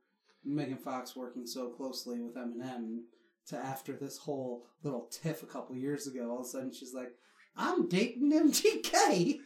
[0.44, 3.02] Megan Fox working so closely with Eminem
[3.46, 6.94] to after this whole little tiff a couple years ago, all of a sudden she's
[6.94, 7.12] like,
[7.56, 9.40] I'm dating MGK.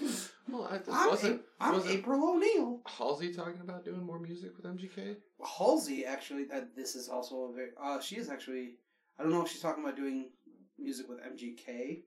[0.54, 2.80] Well, I, I'm, wasn't A- I'm wasn't April O'Neil.
[2.86, 5.16] Halsey talking about doing more music with MGK?
[5.44, 8.74] Halsey, actually, uh, this is also a very, uh, she is actually,
[9.18, 10.30] I don't know if she's talking about doing
[10.78, 12.02] music with MGK,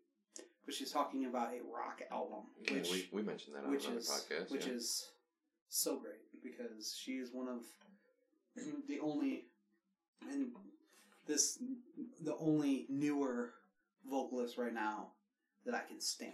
[0.65, 3.85] but she's talking about a rock album, Yeah, which, we, we mentioned that on which
[3.85, 4.51] another is podcast.
[4.51, 4.73] which yeah.
[4.73, 5.09] is
[5.69, 7.63] so great because she is one of
[8.87, 9.45] the only
[10.31, 10.47] and
[11.27, 11.59] this
[12.23, 13.51] the only newer
[14.09, 15.09] vocalist right now
[15.65, 16.31] that I can stand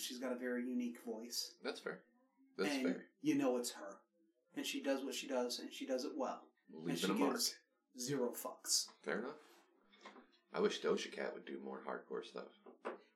[0.00, 2.00] she's got a very unique voice That's fair.
[2.58, 3.04] That's and fair.
[3.22, 3.96] you know it's her
[4.56, 6.40] and she does what she does and she does it well
[6.88, 7.32] and she a mark.
[7.32, 7.54] gives
[7.98, 8.86] zero fucks.
[9.02, 9.38] Fair enough.
[10.52, 12.48] I wish Doja Cat would do more hardcore stuff.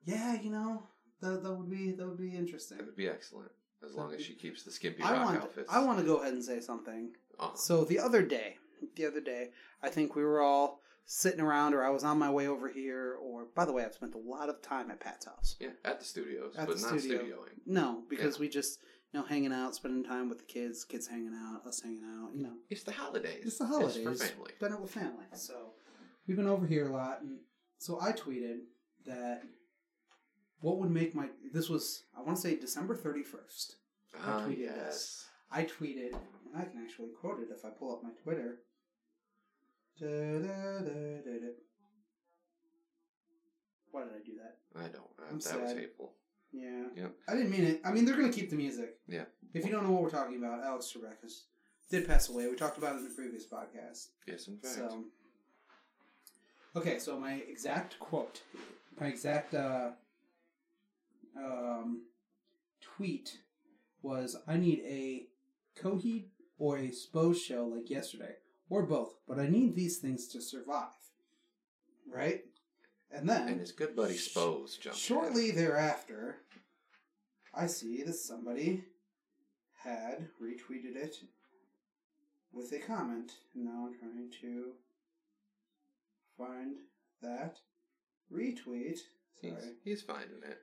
[0.04, 0.82] Yeah, you know
[1.20, 2.78] that that would be that would be interesting.
[2.78, 3.50] That would be excellent.
[3.84, 5.70] As long as she keeps the skimpy I want outfits.
[5.70, 7.10] I want to go ahead and say something.
[7.38, 7.54] Uh-huh.
[7.54, 8.56] So the other day,
[8.96, 9.50] the other day,
[9.82, 13.16] I think we were all sitting around, or I was on my way over here,
[13.22, 15.56] or by the way, I've spent a lot of time at Pat's house.
[15.60, 17.22] Yeah, at the studios, At but the not studio.
[17.22, 17.58] studioing.
[17.66, 18.80] No, because we just
[19.12, 22.30] you know hanging out, spending time with the kids, kids hanging out, us hanging out.
[22.34, 23.42] You know, It's the holidays.
[23.44, 23.96] it's the holidays.
[24.06, 24.50] It's for family.
[24.56, 25.24] Spend it with family.
[25.34, 25.72] So
[26.26, 27.38] we've been over here a lot, and
[27.78, 28.60] so I tweeted
[29.06, 29.42] that
[30.60, 33.76] what would make my this was I want to say December thirty first.
[34.24, 34.76] Ah, tweeted yes.
[34.86, 35.24] this.
[35.50, 38.60] I tweeted, and I can actually quote it if I pull up my Twitter.
[43.90, 44.56] Why did I do that?
[44.76, 45.04] I don't.
[45.18, 46.12] Uh, I'm that was hateful.
[46.52, 46.84] Yeah.
[46.96, 47.12] Yep.
[47.28, 47.80] I didn't mean it.
[47.84, 48.96] I mean, they're going to keep the music.
[49.08, 49.24] Yeah.
[49.52, 51.44] If you don't know what we're talking about, Alex Trebek has,
[51.90, 52.48] did pass away.
[52.48, 54.08] We talked about it in the previous podcast.
[54.26, 54.74] Yes, in fact.
[54.74, 55.04] So,
[56.76, 58.42] okay, so my exact quote,
[59.00, 59.90] my exact uh,
[61.36, 62.02] um,
[62.80, 63.38] tweet
[64.02, 65.26] was I need a
[65.80, 66.26] Coheed
[66.58, 68.34] or a Spose show like yesterday,
[68.68, 70.88] or both, but I need these things to survive.
[72.10, 72.44] Right?
[73.10, 74.98] And then, and his good buddy Spose jumped.
[74.98, 75.02] in.
[75.02, 76.38] shortly thereafter,
[77.54, 78.84] I see that somebody
[79.84, 81.16] had retweeted it
[82.52, 83.32] with a comment.
[83.54, 84.72] And now I'm trying to
[86.36, 86.76] find
[87.22, 87.58] that
[88.32, 88.98] retweet.
[89.40, 89.72] He's, Sorry.
[89.84, 90.58] he's finding it.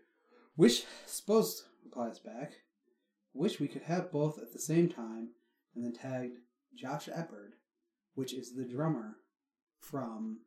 [0.57, 2.53] Wish Spose replies back.
[3.33, 5.29] Wish we could have both at the same time,
[5.73, 6.39] and then tagged
[6.75, 7.53] Josh Eppard,
[8.21, 9.15] which is the drummer
[9.79, 10.41] from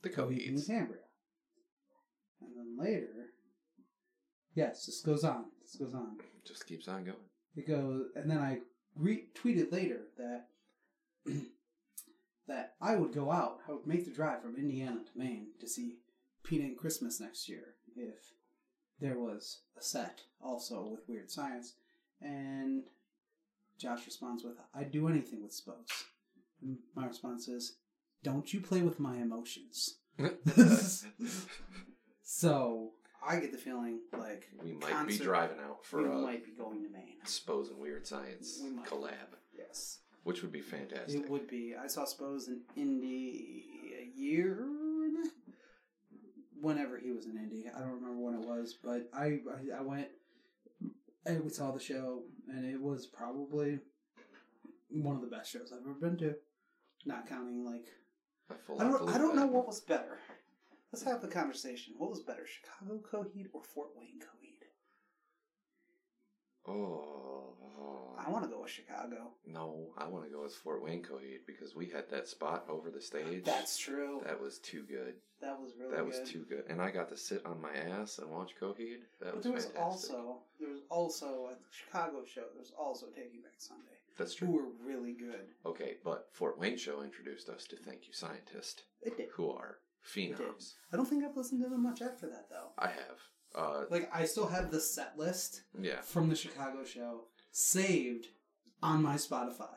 [0.00, 0.66] The Coheeds.
[0.66, 1.02] Cambria.
[2.40, 3.34] And then later,
[4.54, 5.44] yes, this goes on.
[5.60, 6.16] This goes on.
[6.46, 7.18] Just keeps on going.
[7.54, 8.60] It goes, and then I
[8.98, 10.46] retweeted later that
[12.48, 13.58] that I would go out.
[13.68, 15.96] I would make the drive from Indiana to Maine to see
[16.50, 18.32] and Christmas next year if
[18.98, 21.74] there was a set also with Weerd Science.
[22.22, 22.84] And
[23.76, 26.06] Josh responds with, "I'd do anything with Spose."
[26.62, 27.76] And my response is,
[28.22, 29.98] "Don't you play with my emotions."
[32.22, 32.92] So
[33.26, 36.52] I get the feeling like We might be driving out for we a might be
[36.52, 37.16] going to Maine.
[37.24, 38.86] Spose and Weerd Science We might.
[38.86, 41.22] collab, Yes, which would be fantastic.
[41.24, 41.74] it would be.
[41.74, 43.64] I saw Spose in Indy
[44.00, 44.64] a year,
[46.60, 47.66] whenever he was in Indy.
[47.74, 50.08] I don't remember when it was, but I I, I went
[51.26, 53.80] and we saw the show, and it was probably
[54.88, 56.34] one of the best shows I've ever been to.
[57.04, 57.86] Not counting like
[58.50, 60.18] I, don't I don't know what was better.
[60.92, 61.94] Let's have the conversation.
[61.96, 64.66] What was better, Chicago Coheed or Fort Wayne Coheed?
[66.66, 68.14] Oh, oh.
[68.18, 69.30] I want to go with Chicago.
[69.46, 69.92] no!
[69.96, 73.00] I want to go with Fort Wayne Coheed because we had that spot over the
[73.00, 73.44] stage.
[73.44, 74.20] That's true.
[74.26, 75.14] that was too good.
[75.40, 76.20] That was really that good.
[76.20, 79.00] was too good, and I got to sit on my ass and watch Coheed.
[79.20, 80.14] That But was there was fantastic.
[80.16, 82.42] also there was also at the Chicago show.
[82.52, 84.54] There was also Taking Back Sunday, That's who true.
[84.56, 85.46] were really good.
[85.66, 89.28] Okay, but Fort Wayne show introduced us to Thank You Scientist, It did.
[89.34, 90.74] who are phenoms.
[90.92, 92.70] I don't think I've listened to them much after that though.
[92.78, 93.18] I have.
[93.54, 98.26] Uh, Like I still have the set list yeah, from the Chicago show saved
[98.82, 99.74] on my Spotify.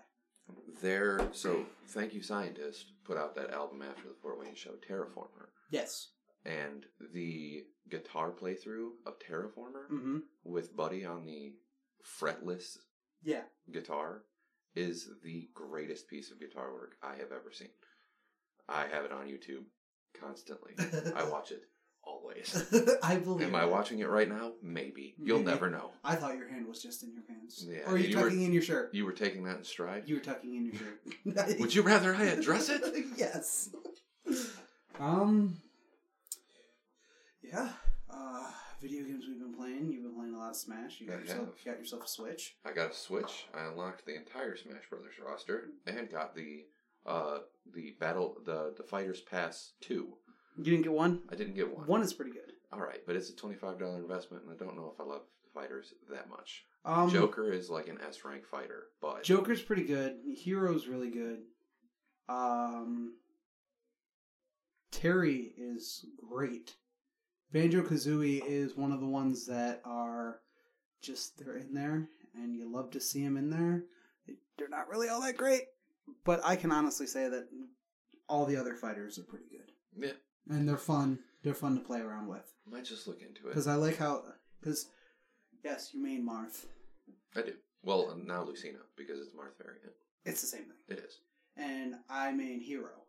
[0.82, 5.48] they're so Thank You Scientist put out that album after the Fort Wayne show, Terraformer,
[5.72, 6.10] Yes.
[6.46, 10.18] and the guitar playthrough of Terraformer Mm-hmm.
[10.44, 11.54] with Buddy on the
[12.06, 12.78] fretless
[13.24, 13.44] Yeah.
[13.72, 14.24] guitar
[14.76, 17.70] is the greatest piece of guitar work I have ever seen.
[18.68, 19.64] I have it on YouTube
[20.20, 20.74] constantly.
[21.16, 21.64] I watch it
[22.04, 22.66] always.
[23.04, 23.48] I believe.
[23.48, 23.72] Am I that.
[23.72, 24.54] watching it right now?
[24.62, 25.16] Maybe.
[25.22, 25.52] You'll Maybe.
[25.52, 25.92] never know.
[26.04, 27.66] I thought your hand was just in your pants.
[27.68, 28.94] Yeah, Or are you, you were- tucking in your shirt?
[28.94, 30.04] You were taking that in stride?
[30.08, 31.60] You were tucking in your shirt.
[31.60, 32.84] Would you rather I address it?
[33.18, 33.70] yes.
[35.00, 35.58] Um.
[37.42, 37.70] Yeah.
[38.10, 38.50] Uh,
[38.82, 39.92] video games we've been playing.
[39.92, 40.13] You've been
[40.44, 41.00] lot of Smash.
[41.00, 41.40] You got I yourself.
[41.40, 41.66] have.
[41.66, 42.56] Got yourself a Switch.
[42.66, 43.46] I got a Switch.
[43.54, 46.66] I unlocked the entire Smash Brothers roster and got the
[47.06, 47.40] uh
[47.74, 50.08] the battle the the Fighters Pass 2.
[50.58, 51.22] You didn't get one.
[51.32, 51.88] I didn't get one.
[51.88, 52.54] One is pretty good.
[52.72, 55.22] All right, but it's a $25 investment and I don't know if I love
[55.54, 56.66] fighters that much.
[56.86, 60.18] Um, Joker is like an S rank fighter, but Joker's pretty good.
[60.36, 61.40] Hero's really good.
[62.28, 63.14] Um,
[64.92, 66.76] Terry is great.
[67.54, 70.40] Banjo Kazooie is one of the ones that are
[71.02, 73.84] just they're in there, and you love to see them in there.
[74.58, 75.64] They're not really all that great,
[76.26, 77.48] but I can honestly say that
[78.28, 80.14] all the other fighters are pretty good, yeah,
[80.50, 81.20] and they're fun.
[81.44, 83.50] They're fun to play around with might just look into it.
[83.50, 84.24] because I like how
[84.60, 84.88] because
[85.64, 86.66] yes, you mean Marth.
[87.36, 87.54] I do.
[87.84, 89.94] Well, now Lucina because it's Marth variant.
[90.26, 90.98] It's the same thing.
[90.98, 91.20] It is.
[91.58, 93.04] and I main hero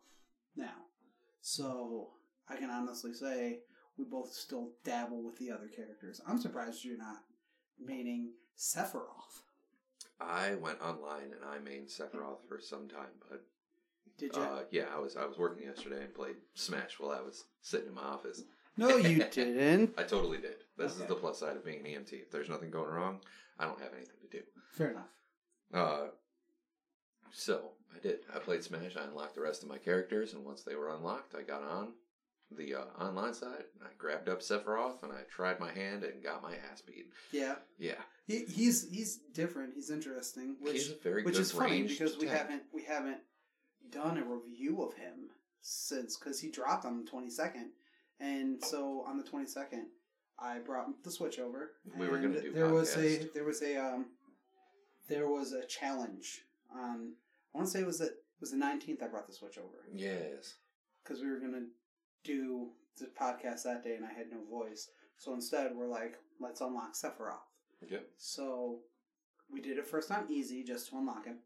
[0.56, 0.74] now.
[1.40, 2.08] So
[2.48, 3.60] I can honestly say
[3.98, 6.20] we both still dabble with the other characters.
[6.26, 7.22] I'm surprised you're not
[7.82, 8.28] maining
[8.58, 9.42] Sephiroth.
[10.20, 13.44] I went online and I mained Sephiroth for some time, but
[14.18, 14.42] Did you?
[14.42, 17.88] uh, yeah, I was I was working yesterday and played Smash while I was sitting
[17.88, 18.42] in my office.
[18.76, 19.94] no, you didn't.
[19.98, 20.56] I totally did.
[20.76, 21.02] This Okay.
[21.02, 22.12] is the plus side of being an EMT.
[22.12, 23.20] If there's nothing going wrong,
[23.58, 24.42] I don't have anything to do.
[24.72, 25.08] Fair enough.
[25.72, 26.06] Uh,
[27.32, 28.20] so I did.
[28.34, 28.96] I played Smash.
[28.96, 31.92] I unlocked the rest of my characters, and once they were unlocked, I got on
[32.50, 33.64] the uh, online side.
[33.82, 37.06] I grabbed up Sephiroth and I tried my hand and got my ass beat.
[37.32, 37.94] Yeah, Yeah,
[38.26, 39.74] he, he's he's different.
[39.74, 43.18] He's interesting, which he's a very which good is funny because we haven't we haven't
[43.90, 45.30] done a review of him
[45.60, 47.70] since because he dropped on the twenty second,
[48.20, 49.86] and so on the twenty second,
[50.38, 51.72] I brought the Switch over.
[51.98, 54.06] We were gonna do there was a there was a um
[55.08, 56.42] there was a challenge
[56.74, 57.12] on
[57.54, 59.02] I want to say it was the, it was the nineteenth.
[59.02, 60.54] I brought the Switch over Yes.
[61.02, 61.66] because we were gonna
[62.24, 64.88] do the podcast that day, and I had no voice.
[65.16, 67.38] So instead, we're like, let's unlock Sephiroth.
[67.88, 68.06] Yep.
[68.16, 68.78] So
[69.52, 71.38] we did it first on easy just to unlock him.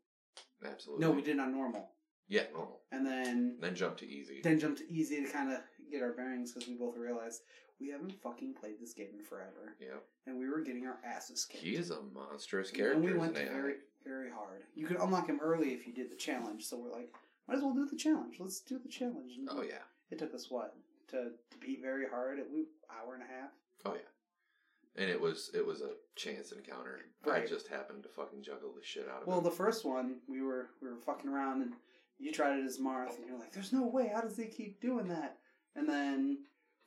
[0.65, 1.05] Absolutely.
[1.05, 1.91] No, we did it on normal,
[2.29, 2.81] Yeah, normal.
[2.93, 4.41] and then Then jump to easy.
[4.43, 5.61] then jumped to easy to kind of
[5.91, 7.43] get our bearings because we both realized
[7.81, 10.05] we haven't fucking played this game in forever, Yep.
[10.27, 11.63] and we were getting our asses kicked.
[11.65, 12.95] He is a monstrous character.
[12.97, 14.63] and we went very very hard.
[14.75, 16.65] You could unlock him early if you did the challenge.
[16.65, 17.13] So we're like,
[17.47, 18.37] might as well do the challenge.
[18.41, 19.33] Let's do the challenge.
[19.37, 19.83] And Oh yeah.
[20.11, 20.75] It took us what
[21.09, 22.39] to, to beat very hard.
[22.39, 23.51] It we hour and a half.
[23.85, 25.01] Oh yeah.
[25.03, 27.01] And it was it was a chance encounter.
[27.31, 29.45] I just happened to fucking juggle the shit out of Well, him.
[29.45, 31.73] the first one we were we were fucking around and
[32.19, 34.11] you tried it as Marth and you're like, "There's no way.
[34.13, 35.39] How does he keep doing that?"
[35.77, 36.39] And then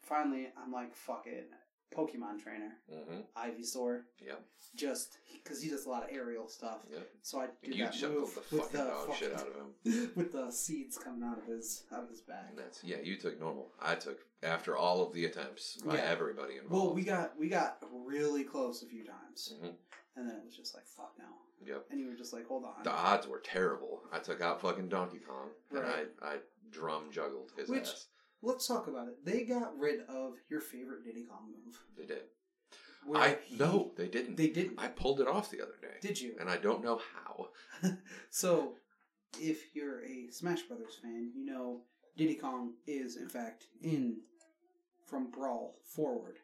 [0.01, 1.49] finally, I'm like, "Fuck it."
[1.95, 3.21] Pokemon trainer, mm-hmm.
[3.37, 4.41] Ivysaur, Yep.
[4.75, 6.79] just because he does a lot of aerial stuff.
[6.91, 7.09] Yep.
[7.21, 10.11] So I did You that move the with the dog shit out of him.
[10.15, 12.45] with the seeds coming out of his out of his back.
[12.49, 12.97] And that's yeah.
[13.03, 13.71] You took normal.
[13.81, 16.01] I took after all of the attempts by Yeah.
[16.03, 16.71] everybody involved.
[16.71, 19.73] Well, we got we got really close a few times, Mhm.
[20.15, 21.25] and then it was just like, "Fuck no."
[21.65, 21.87] Yep.
[21.91, 24.01] And you were just like, "Hold on." The odds were terrible.
[24.11, 26.09] I took out fucking Donkey Kong, and Right.
[26.21, 26.37] I I
[26.69, 28.07] drum juggled his Which- ass.
[28.41, 29.23] Let's talk about it.
[29.25, 31.77] They got rid of your favorite Diddy Kong move.
[31.97, 32.23] They did.
[33.15, 34.37] I he- no, they didn't.
[34.37, 34.79] they didn't.
[34.79, 36.35] I pulled it off the other day, Did you?
[36.39, 37.49] and I don't know how.
[38.29, 38.75] so,
[39.39, 41.81] if you're a Smash Brothers fan, you know
[42.15, 44.17] Diddy Kong is in fact in
[45.07, 46.37] from Brawl forward.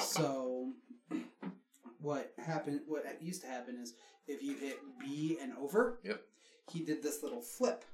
[0.00, 0.72] So,
[2.00, 2.80] what happened?
[2.86, 3.94] What used to happen is
[4.26, 6.22] if you hit B and over, Yep.
[6.72, 7.84] he did this little flip,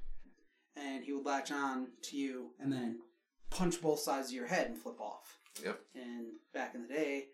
[0.76, 2.98] and he would latch on to you and then
[3.50, 5.38] punch both sides of your head and flip off.
[5.64, 5.80] Yep.
[5.94, 7.26] And back in the day,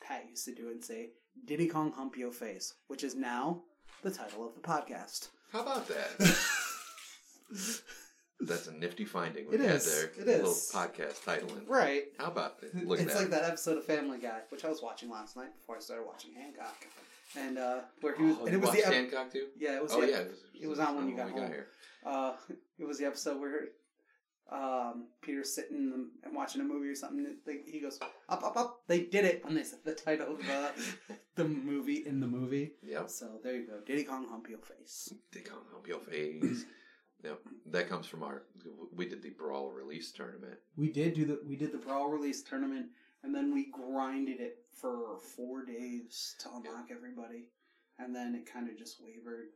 [0.00, 1.10] Pat used to do it and say,
[1.44, 3.62] Diddy Kong hump your face, which is now
[4.02, 5.28] the title of the podcast.
[5.52, 6.36] How about that?
[8.40, 9.48] That's a nifty finding.
[9.48, 10.08] We It had is.
[10.18, 10.70] It little is.
[10.74, 11.68] podcast titling.
[11.68, 12.04] right.
[12.18, 12.74] How about it?
[12.88, 15.54] Look at it's like that episode of Family Guy, which I was watching last night
[15.56, 16.74] before I started watching Hancock.
[17.38, 19.46] And uh, where he was, Oh, and you it was watched the ep- Hancock too?
[19.58, 21.40] yeah, it was Oh the, yeah, it was, it was on when you got we
[21.40, 21.50] home.
[21.50, 21.68] here.
[22.04, 22.32] Uh,
[22.78, 23.68] it was the episode where
[24.50, 27.24] um, Peter's sitting and, and watching a movie or something.
[27.24, 28.82] and They, he goes up, up, up.
[28.86, 30.70] They did it when they said the title of the
[31.36, 32.72] the movie in the movie.
[32.82, 33.08] Yep.
[33.10, 35.12] So there you go, Diddy Kong hump your face.
[35.32, 36.64] They can't help your face.
[37.24, 37.40] yep.
[37.70, 38.42] That comes from our.
[38.94, 40.58] We did the brawl release tournament.
[40.76, 42.86] We did do the we did the brawl release tournament,
[43.22, 47.48] and then we grinded it for four days to unlock everybody,
[47.98, 49.48] and then it kind of just wavered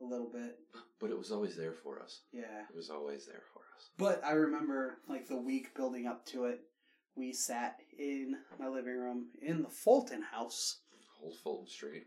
[0.00, 0.58] a little bit.
[1.00, 2.22] But it was always there for us.
[2.32, 3.90] Yeah, It was always there for us.
[3.96, 6.60] but I remember like the week building up to it.
[7.16, 10.80] We sat in my living room in the Fulton house,
[11.22, 12.06] Old Fulton Street.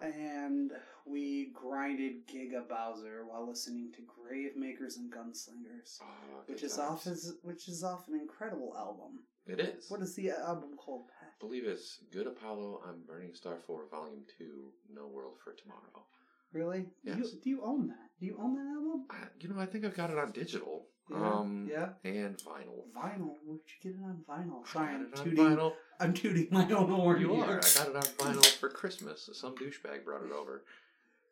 [0.00, 0.72] and
[1.06, 6.90] we grinded Giga Bowser while listening to Gravemakers and Gunslingers, Oh, which is times.
[6.90, 9.20] off is which is off an incredible album.
[9.46, 9.88] It is.
[9.90, 11.06] What is the album called?
[11.08, 11.28] Pat?
[11.38, 12.80] I believe it's Good Apollo.
[12.88, 16.06] I'm Burning Star 4, Volume 2, No World for Tomorrow.
[16.54, 16.86] Really?
[17.04, 17.96] Do you, do you own that?
[18.20, 19.04] Do you own that album?
[19.10, 20.86] I, you know, I think I've got it on digital.
[21.10, 21.16] Yeah.
[21.32, 21.88] Um, yeah.
[22.04, 22.84] and vinyl.
[22.96, 23.34] Vinyl.
[23.44, 24.66] Where'd you get it on vinyl?
[24.66, 25.38] Sorry, I'm it on tooting.
[25.44, 25.72] vinyl.
[26.00, 27.20] I'm tooting my own horn.
[27.20, 27.44] You here.
[27.44, 27.58] are.
[27.58, 28.02] I got it on
[28.34, 29.28] vinyl for Christmas.
[29.34, 30.64] Some douchebag brought it over.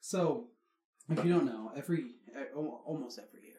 [0.01, 0.49] So,
[1.09, 2.07] if you don't know, every
[2.37, 3.55] eh, almost every year,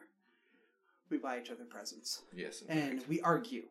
[1.09, 3.09] we buy each other presents, Yes, and fact.
[3.09, 3.63] we argue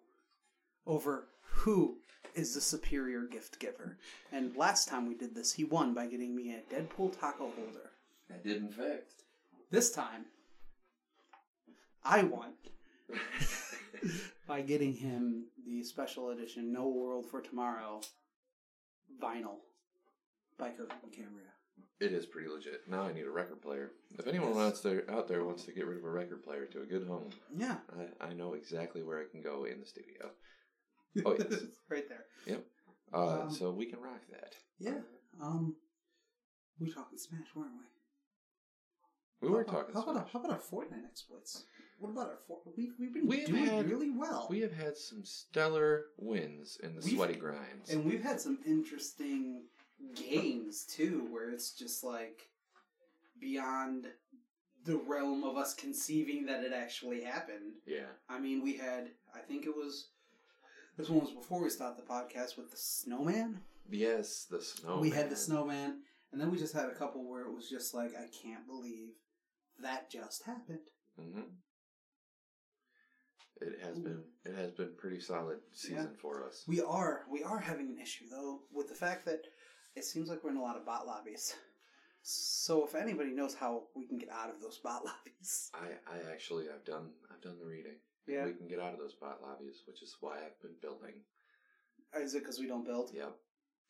[0.87, 1.97] over who
[2.35, 3.99] is the superior gift giver.
[4.33, 7.91] And last time we did this, he won by getting me a Deadpool taco holder.
[8.33, 9.13] I did, in fact.
[9.71, 10.27] This time,
[12.05, 12.53] I won
[14.47, 18.01] by getting him the special edition No World for Tomorrow
[19.23, 19.57] vinyl
[20.59, 21.47] by and Cambria.
[22.01, 22.83] It is pretty legit.
[22.89, 23.93] Now I need a record player.
[24.19, 26.83] If anyone else there out there wants to get rid of a record player to
[26.83, 27.77] a good home, Yeah.
[28.21, 30.31] I, I know exactly where I can go in the studio.
[31.25, 31.61] Oh, yes.
[31.91, 32.25] right there.
[32.47, 32.65] Yep.
[33.13, 34.55] Uh, Um, so we can rock that.
[34.79, 35.01] Yeah.
[35.41, 35.77] Um,
[36.79, 37.73] we were talking Smash, weren't
[39.41, 39.49] we?
[39.49, 39.95] We were How- talking.
[39.95, 40.33] How about, our, Smash.
[40.33, 41.65] how about our Fortnite exploits?
[41.99, 42.61] What about our Fort?
[42.77, 44.47] We've, we've been We've doing had- really well.
[44.51, 47.91] We have had some stellar wins in the We've- sweaty grinds.
[47.91, 49.65] And we've had some interesting
[50.17, 52.49] games too, where it's just like
[53.41, 54.07] beyond
[54.85, 57.75] the realm of us conceiving that it actually happened.
[57.87, 58.07] yeah.
[58.29, 60.09] I mean, we had, I think it was,
[60.97, 63.61] this one was before we started the podcast with the snowman.
[63.91, 64.99] Yes, the snow.
[65.01, 65.99] we had the snowman,
[66.33, 69.11] and then we just had a couple where it was just like, I can't believe
[69.83, 70.79] that just happened.
[71.19, 71.41] hmm
[73.61, 74.23] It has been.
[74.45, 76.65] It has been pretty solid season for us.
[76.67, 79.43] We are, we are having an issue though with the fact that
[79.95, 81.55] it seems like we're in a lot of bot lobbies.
[82.25, 86.33] So if anybody knows how we can get out of those bot lobbies, I, I
[86.33, 87.97] actually, I've done, I've done the reading.
[88.27, 91.15] Yeah, We can get out of those bot lobbies, which is why I've been building.
[92.17, 93.11] is it because we don't build?
[93.15, 93.33] Yep.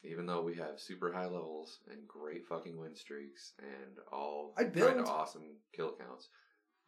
[0.04, 4.62] Even though we have super high levels and great fucking win streaks and all I
[4.64, 4.96] kind build.
[4.98, 6.28] of awesome kill counts,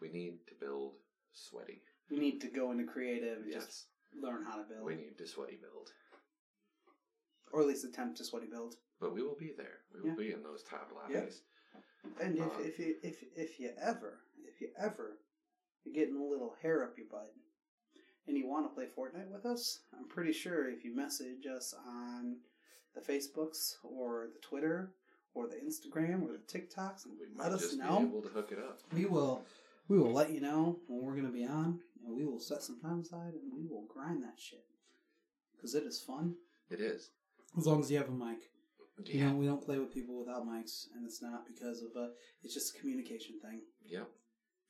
[0.01, 0.95] we need to build
[1.33, 1.83] sweaty.
[2.11, 5.17] We need to go into creative and just Yes, learn how to build, we need
[5.19, 5.93] to sweaty build.
[7.53, 8.75] or at least attempt to sweaty build.
[9.01, 9.81] But we will be there.
[9.93, 10.15] We will Yeah.
[10.17, 11.19] be in those top Yeah.
[11.19, 11.43] lobbies.
[12.21, 15.21] And if, Uh, if you if if you ever if you ever
[15.85, 17.33] you're getting a little hair up your butt
[18.27, 21.75] and you want to play Fortnite with us, I'm pretty sure if you message us
[21.87, 22.37] on
[22.95, 24.93] the Facebooks or the Twitter
[25.35, 28.29] or the Instagram or the TikToks and We let might us know, be able to
[28.29, 28.81] hook it up.
[28.93, 29.45] we will
[29.89, 32.81] we will let you know when we're gonna be on, and we will set some
[32.81, 34.65] time aside and we will grind that shit
[35.55, 36.35] because it is fun
[36.71, 37.11] It is.
[37.59, 38.51] as long as you have a mic.
[39.05, 39.33] You Yeah.
[39.33, 42.13] know, we don't play with people without mics, and it's not because of a.
[42.45, 43.61] It's just a communication thing.
[43.85, 44.09] Yep.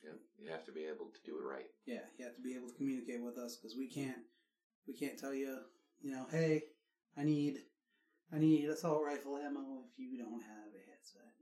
[0.05, 0.15] Yep.
[0.39, 1.67] You have to be able to do it right.
[1.87, 4.19] Yeah, you have to be able to communicate with us because we can't.
[4.87, 5.59] We can't tell you,
[6.03, 6.63] you know, hey,
[7.17, 7.59] I need,
[8.33, 11.33] I need assault rifle ammo if you don't have a headset.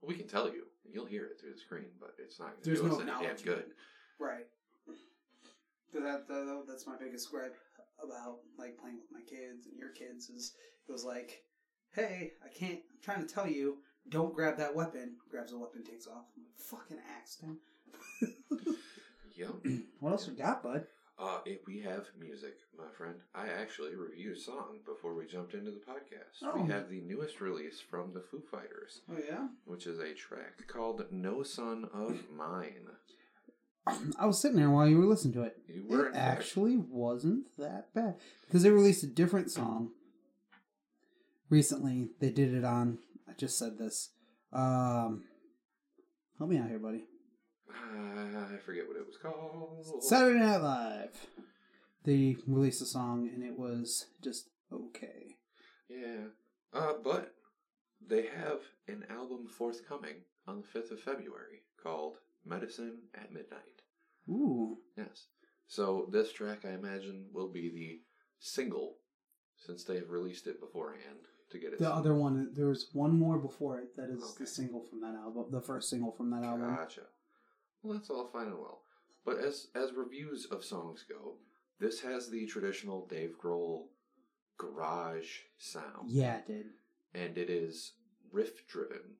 [0.00, 0.64] Well, We can tell you.
[0.90, 3.00] You'll hear it through the screen, but it's not going to There's do no us
[3.02, 3.44] any damn acknowledgement.
[3.66, 3.74] good.
[4.18, 4.46] Right.
[5.92, 7.56] 'Cause that, that that's my biggest gripe
[8.02, 10.54] about like playing with my kids and your kids is
[10.88, 11.42] it was like,
[11.94, 12.80] hey, I can't.
[12.92, 13.78] I'm trying to tell you,
[14.10, 15.16] don't grab that weapon.
[15.30, 16.24] Grabs the weapon, takes off.
[16.36, 17.58] I'm like, fucking Axton.
[19.36, 19.50] Yep.
[20.00, 20.86] what else we got, bud?
[21.18, 23.16] Uh, if we have music, my friend.
[23.34, 26.42] I actually reviewed a song before we jumped into the podcast.
[26.42, 26.60] Oh.
[26.62, 29.48] We have the newest release from the Foo Fighters, Oh yeah.
[29.64, 32.88] which is a track called "No Son of Mine."
[34.18, 35.56] I was sitting there while you were listening to it.
[35.68, 39.90] You were it actually wasn't that bad because they released a different song
[41.48, 42.08] recently.
[42.20, 42.98] They did it on.
[43.36, 44.10] Just said this.
[44.52, 45.24] Um,
[46.38, 47.04] help me out here, buddy.
[47.68, 50.02] Uh, I forget what it was called.
[50.02, 51.26] Saturday Night Live.
[52.04, 55.36] They released a song and it was just okay.
[55.88, 56.28] Yeah.
[56.72, 57.34] Uh, but
[58.06, 60.16] they have an album forthcoming
[60.46, 63.82] on the 5th of February called Medicine at Midnight.
[64.28, 65.26] Ooh, Yes.
[65.68, 68.00] So this track, I imagine, will be the
[68.38, 68.98] single
[69.56, 71.78] since they have released it beforehand to get it.
[71.78, 72.50] the other one.
[72.54, 74.44] there's one more before it that is Okay.
[74.44, 76.74] the single from that album, the first single from that album.
[76.74, 77.02] Gotcha.
[77.82, 78.82] Well, that's all fine and well.
[79.24, 81.36] But as as reviews of songs go,
[81.78, 83.86] this has the traditional Dave Grohl
[84.58, 86.08] garage sound.
[86.10, 86.66] Yeah, it did.
[87.14, 87.92] and it is
[88.32, 89.16] riff driven.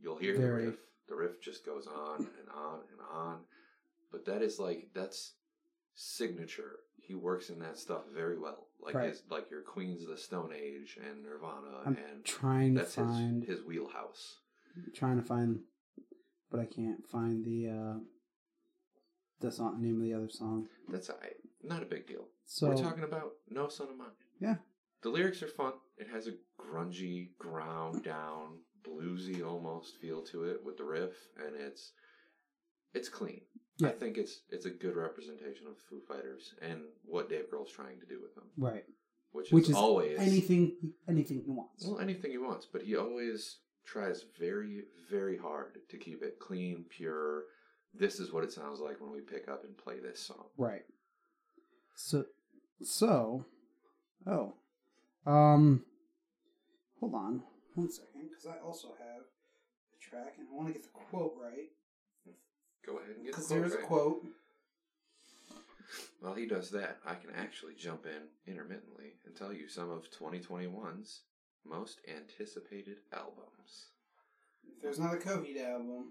[0.00, 0.64] You'll hear Very.
[0.64, 0.78] the riff.
[1.08, 3.38] The riff just goes on and on and on.
[4.12, 5.34] But that is like that's
[5.94, 6.80] signature.
[6.96, 8.67] He works in that stuff very well.
[8.80, 9.08] Like Right.
[9.10, 13.42] his like your Queens of the Stone Age and Nirvana I'm and trying to find.
[13.44, 14.38] his his wheelhouse.
[14.94, 15.60] trying to find,
[16.50, 17.98] but I can't find the uh,
[19.40, 20.68] the song name of the other song.
[20.88, 21.36] That's alright.
[21.62, 22.28] Not a big deal.
[22.46, 24.08] So We're talking about No Son of Mine.
[24.40, 24.56] Yeah.
[25.02, 25.72] The lyrics are fun.
[25.96, 28.58] It has a grungy, ground down,
[28.88, 31.92] bluesy almost feel to it with the riff, and it's
[32.94, 33.42] it's clean.
[33.84, 37.70] I think it's it's a good representation of the Foo Fighters and what Dave Grohl's
[37.70, 38.84] trying to do with them, right,
[39.32, 40.72] which, which is, is always anything
[41.08, 41.86] anything he wants.
[41.86, 46.84] well anything he wants, but he always tries very very hard to keep it clean,
[46.88, 47.44] pure.
[47.94, 50.46] This is what it sounds like when we pick up and play this song.
[50.56, 50.84] Right.
[51.94, 52.26] So
[52.82, 53.44] so
[54.26, 54.54] oh
[55.26, 55.84] um
[57.00, 57.42] hold on
[57.74, 59.22] one second because I also have
[59.92, 61.70] the track and I want to get the quote right
[62.88, 64.22] Go ahead and get the because quote there is a quote.
[66.20, 70.10] While he does that, I can actually jump in intermittently and tell you some of
[70.10, 71.20] 2021's
[71.64, 73.86] most anticipated albums.
[74.66, 76.10] If there's not a Coheed album,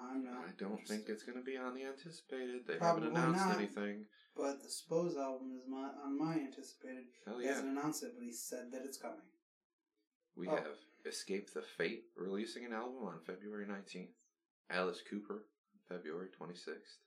[0.00, 0.44] I'm not.
[0.48, 0.88] I don't interested.
[0.96, 2.66] think it's going to be on the anticipated.
[2.66, 3.58] They Probably haven't announced not.
[3.58, 4.04] anything.
[4.36, 7.04] But the Spose album is my on my anticipated.
[7.26, 7.42] Hell yeah.
[7.42, 9.18] He hasn't announced it, but he said that it's coming.
[10.34, 10.56] We Oh.
[10.56, 14.14] have Escape the Fate releasing an album on February 19th.
[14.70, 15.44] Alice Cooper,
[15.88, 16.98] February 26th.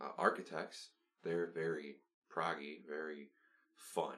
[0.00, 0.90] Uh, Architects,
[1.22, 1.96] they're very
[2.34, 3.30] proggy, very
[3.76, 4.16] fun.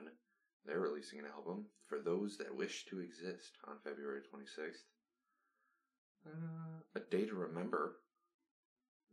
[0.64, 4.84] They're releasing an album for those that wish to exist on February 26th.
[6.26, 7.96] Uh, a Day to Remember,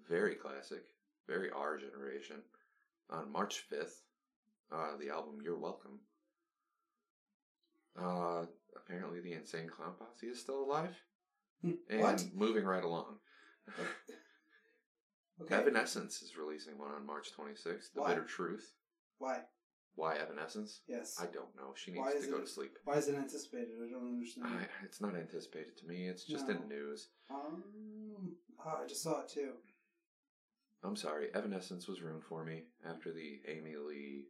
[0.07, 0.83] very classic,
[1.27, 2.37] very our generation.
[3.09, 4.03] On March 5th,
[4.71, 5.99] uh, the album You're Welcome.
[7.99, 8.45] Uh,
[8.77, 10.95] apparently the Insane Clown Posse is still alive
[11.63, 12.25] and what?
[12.33, 13.17] moving right along.
[15.41, 15.55] Okay.
[15.55, 17.93] Evanescence is releasing one on March 26th.
[17.95, 18.09] The Why?
[18.09, 18.73] Bitter Truth.
[19.17, 19.39] Why?
[19.95, 20.81] Why Evanescence?
[20.87, 21.17] Yes.
[21.19, 21.73] I don't know.
[21.75, 22.77] She needs Why to go it- to sleep.
[22.85, 23.69] Why is it anticipated?
[23.83, 24.47] I don't understand.
[24.47, 26.07] I, it's not anticipated to me.
[26.07, 26.53] It's just No.
[26.55, 27.09] in the news.
[27.29, 27.63] Um,
[28.65, 29.53] oh, I just saw it too.
[30.83, 31.27] I'm sorry.
[31.33, 34.25] Evanescence was ruined for me after the Amy Lee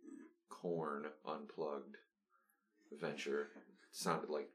[0.49, 1.97] Korn unplugged
[2.99, 3.49] venture.
[3.55, 3.61] It
[3.91, 4.49] sounded like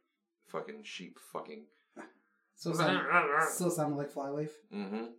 [0.49, 1.64] fucking sheep fucking.
[2.57, 3.02] So sound,
[3.50, 4.50] still sounded like Flyleaf.
[4.74, 5.04] Mm-hmm.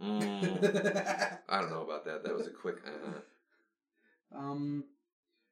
[0.00, 1.38] Mm.
[1.46, 2.24] I don't know about that.
[2.24, 2.76] That was a quick.
[2.86, 4.38] Uh.
[4.38, 4.84] um.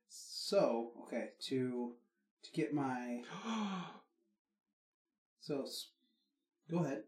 [0.09, 1.93] So okay to
[2.43, 3.21] to get my
[5.41, 5.65] so
[6.71, 7.03] go ahead.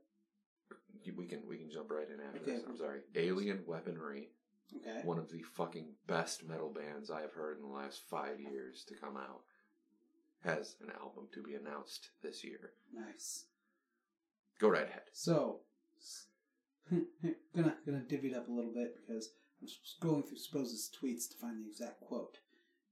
[1.16, 2.52] we can we can jump right in after Okay.
[2.58, 2.62] this.
[2.68, 3.00] I'm sorry.
[3.16, 4.28] Alien Weaponry,
[4.76, 5.00] Okay.
[5.04, 8.84] one of the fucking best metal bands I have heard in the last five years
[8.88, 9.40] to come out,
[10.44, 12.72] has an album to be announced this year.
[12.94, 13.44] Nice.
[14.60, 15.02] Go right ahead.
[15.12, 15.60] So,
[17.54, 19.30] gonna gonna divvy it up a little bit because
[19.62, 22.38] I'm scrolling through Spose's tweets to find the exact quote,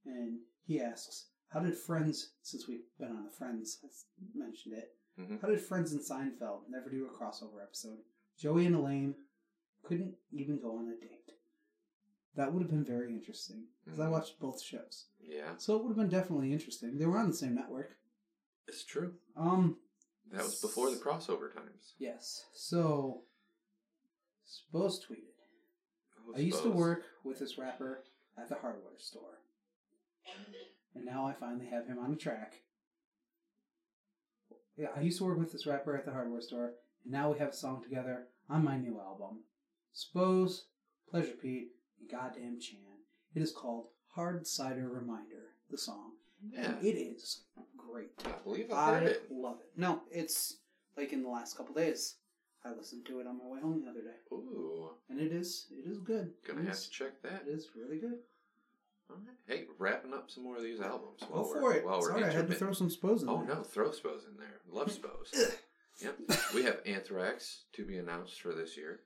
[0.07, 2.33] and he asks, "How did Friends?
[2.43, 4.95] Since we've been on the Friends, let's mentioned it.
[5.19, 5.41] Mhm.
[5.41, 7.99] How did Friends and Seinfeld never do a crossover episode?
[8.39, 9.15] Joey and Elaine
[9.83, 11.33] couldn't even go on a date.
[12.37, 14.13] That would have been very interesting because I Mhm.
[14.13, 16.99] watched both shows, Yeah, so it would have been definitely interesting.
[16.99, 17.97] They were on the same network.
[18.69, 19.19] it's true.
[19.35, 19.81] Um,
[20.33, 21.95] That was before the crossover times.
[21.99, 22.45] yes.
[22.53, 23.23] So,
[24.45, 25.25] Spose tweeted.
[26.37, 28.05] I used to work with this rapper
[28.37, 29.39] at the hardware store.
[30.95, 32.61] And now I finally have him on a track.
[34.77, 37.39] Yeah, I used to work with this rapper at the hardware store, and now we
[37.39, 39.45] have a song together on my new album.
[39.93, 40.67] Spose,
[41.11, 41.69] Pleasure Pete,
[41.99, 42.79] and Goddamn Chan.
[43.35, 46.13] It is called Hard Cider Reminder, the song.
[46.53, 47.43] Yeah, And it is
[47.77, 48.11] great.
[48.25, 49.23] I believe I've I it.
[49.31, 49.71] love it.
[49.77, 50.59] No, it's
[50.97, 52.17] like in the last couple days.
[52.65, 55.67] I listened to it on my way home the other day, Ooh, and it is
[55.71, 56.33] it is good.
[56.47, 57.45] gonna have to check that.
[57.47, 58.19] It is really good.
[59.11, 59.37] All right.
[59.47, 61.21] Hey, wrapping up some more of these albums.
[61.21, 61.85] Go while for we're- it.
[61.87, 62.59] While we're Sorry, I had to intermittent.
[62.59, 63.55] throw some Spose in Oh there.
[63.57, 64.61] no, throw Spose in there.
[64.71, 65.33] Love Spose.
[66.03, 66.19] yep.
[66.55, 69.01] We have Anthrax to be announced for this year.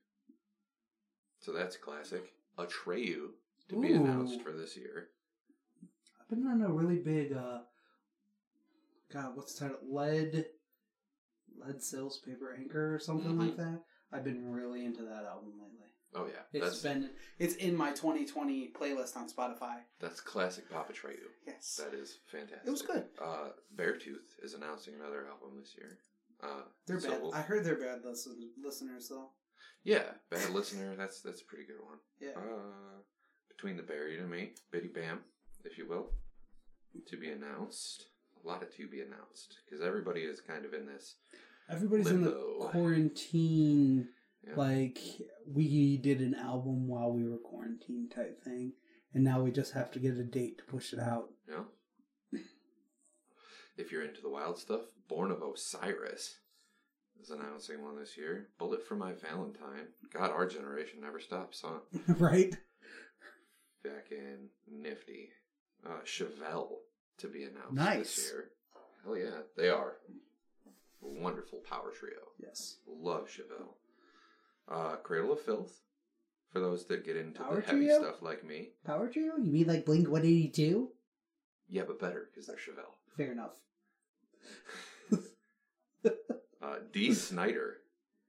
[1.40, 2.32] So that's classic.
[2.58, 3.28] Atreyu
[3.68, 3.96] to be Ooh.
[3.96, 5.08] announced for this year.
[6.22, 7.60] I've been on a really big uh
[9.12, 9.80] God, what's the title?
[9.90, 10.46] Lead
[11.58, 13.80] Lead Sails Paper Anchor or something like that.
[14.12, 15.78] I've been really into that album lately.
[16.14, 19.76] Oh yeah, It's that's been it's in my 2020 playlist on Spotify.
[19.98, 21.16] that's classic Papa Atreyu.
[21.46, 21.80] Yes.
[21.82, 22.66] That is fantastic.
[22.66, 23.04] It was good.
[23.22, 25.98] Uh, Beartooth is announcing another album this year.
[26.42, 27.22] Uh, They're so bad.
[27.22, 29.30] we'll- I heard they're bad listen- listeners though.
[29.84, 30.96] yeah, Bad Listener.
[30.96, 31.98] That's that's a pretty good one.
[32.20, 32.32] Yeah.
[32.36, 33.00] Uh,
[33.48, 35.20] between the Buried and Me, Biddy Bam,
[35.64, 36.10] if you will,
[37.08, 38.06] to be announced.
[38.44, 41.14] A lot of to be announced because everybody is kind of in this.
[41.70, 42.32] Everybody's in the
[42.72, 44.08] quarantine
[44.46, 44.54] Yeah.
[44.56, 44.98] like
[45.46, 48.72] we did an album while we were quarantined type thing.
[49.14, 51.30] And now we just have to get a date to push it out.
[51.46, 51.66] Know?
[53.76, 56.38] if you're into the wild stuff, Born of Osiris
[57.22, 58.48] is announcing one this year.
[58.58, 59.88] Bullet for My Valentine.
[60.12, 61.78] God, our generation never stops, huh?
[62.18, 62.54] right?
[63.84, 65.30] Back in Nifty.
[65.86, 66.76] Uh, Chevelle
[67.18, 68.16] to be announced Nice.
[68.16, 68.44] this year.
[69.04, 69.96] Hell yeah, they are.
[71.04, 72.18] A wonderful power trio.
[72.40, 72.76] Yes.
[72.86, 73.74] Love Chevelle.
[74.68, 75.80] Uh, Cradle of Filth.
[76.52, 77.98] For those that get into Power the heavy trio?
[78.02, 78.68] stuff like me.
[78.84, 79.36] Power Trio?
[79.38, 80.90] You mean like Blink 182?
[81.70, 82.94] Yeah, but better because they're Chevelle.
[83.16, 83.52] Fair enough.
[86.62, 87.78] Uh, Dee Snider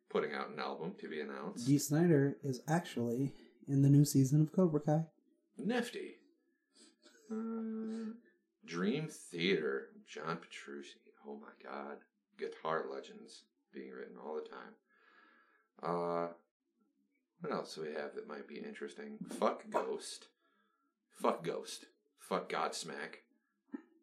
[0.09, 1.67] putting out an album to be announced.
[1.67, 3.31] Dee Snider is actually
[3.67, 5.03] in the new season of Cobra Kai.
[5.57, 6.15] Nifty.
[7.33, 8.13] Uh,
[8.65, 9.89] Dream Theater.
[10.07, 10.99] John Petrucci.
[11.27, 11.97] Oh my god.
[12.37, 14.73] Guitar legends being written all the time.
[15.81, 16.27] Uh,
[17.41, 19.17] what else do we have that might be interesting?
[19.39, 20.27] Fuck Ghost.
[21.11, 21.85] Fuck Ghost.
[22.19, 23.21] Fuck Godsmack.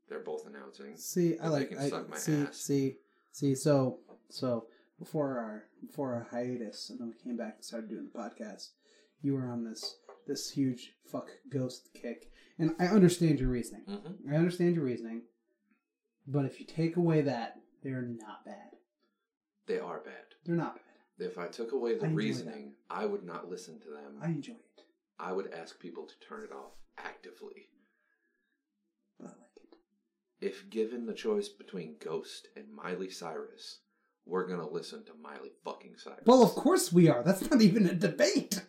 [0.09, 0.97] They're both announcing.
[0.97, 2.57] See, I like I see ass.
[2.57, 2.97] see
[3.33, 4.67] see so so
[4.99, 8.71] before our before our hiatus and then we came back and started doing the podcast,
[9.23, 12.31] you were on this this huge fuck ghost kick.
[12.59, 13.83] And I understand your reasoning.
[13.87, 15.23] hmm I understand your reasoning.
[16.27, 18.77] But if you take away that, they're not bad.
[19.67, 20.15] They are bad.
[20.45, 21.27] They're not bad.
[21.27, 24.19] If I took away the I reasoning, I would not listen to them.
[24.23, 24.85] I enjoy it.
[25.19, 27.69] I would ask people to turn it off actively.
[29.19, 29.77] But I like it.
[30.47, 33.81] If given the choice between Ghost and Miley Cyrus,
[34.27, 36.23] we're gonna listen to Miley fucking Cyrus.
[36.25, 37.23] Well, of course we are.
[37.23, 38.63] That's not even a debate.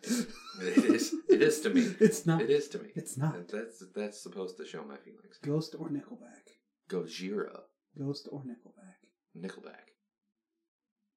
[0.60, 1.14] It is.
[1.28, 1.94] It is to me.
[2.00, 2.42] It's not.
[2.42, 2.90] It is to me.
[2.94, 3.48] It's not.
[3.48, 5.38] That's that's supposed to show my feelings.
[5.42, 6.52] Ghost or Nickelback.
[6.90, 7.60] Gojira,
[7.98, 9.00] Ghost or Nickelback.
[9.38, 9.92] Nickelback.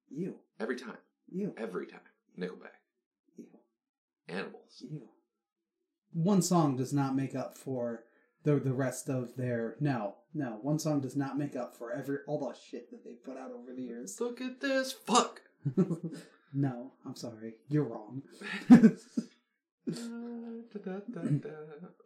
[0.08, 0.36] You.
[0.58, 0.98] Every time.
[1.28, 1.54] You.
[1.58, 2.00] Every time.
[2.38, 2.80] Nickelback.
[3.36, 3.46] You.
[4.28, 4.82] Animals.
[4.88, 5.08] You.
[6.12, 8.04] One song does not make up for
[8.46, 12.18] the the rest of their no no one song does not make up for every
[12.28, 14.18] all the shit that they put out over the years.
[14.20, 14.92] Look at this.
[14.92, 15.42] Fuck.
[16.54, 18.22] no, I'm sorry, you're wrong.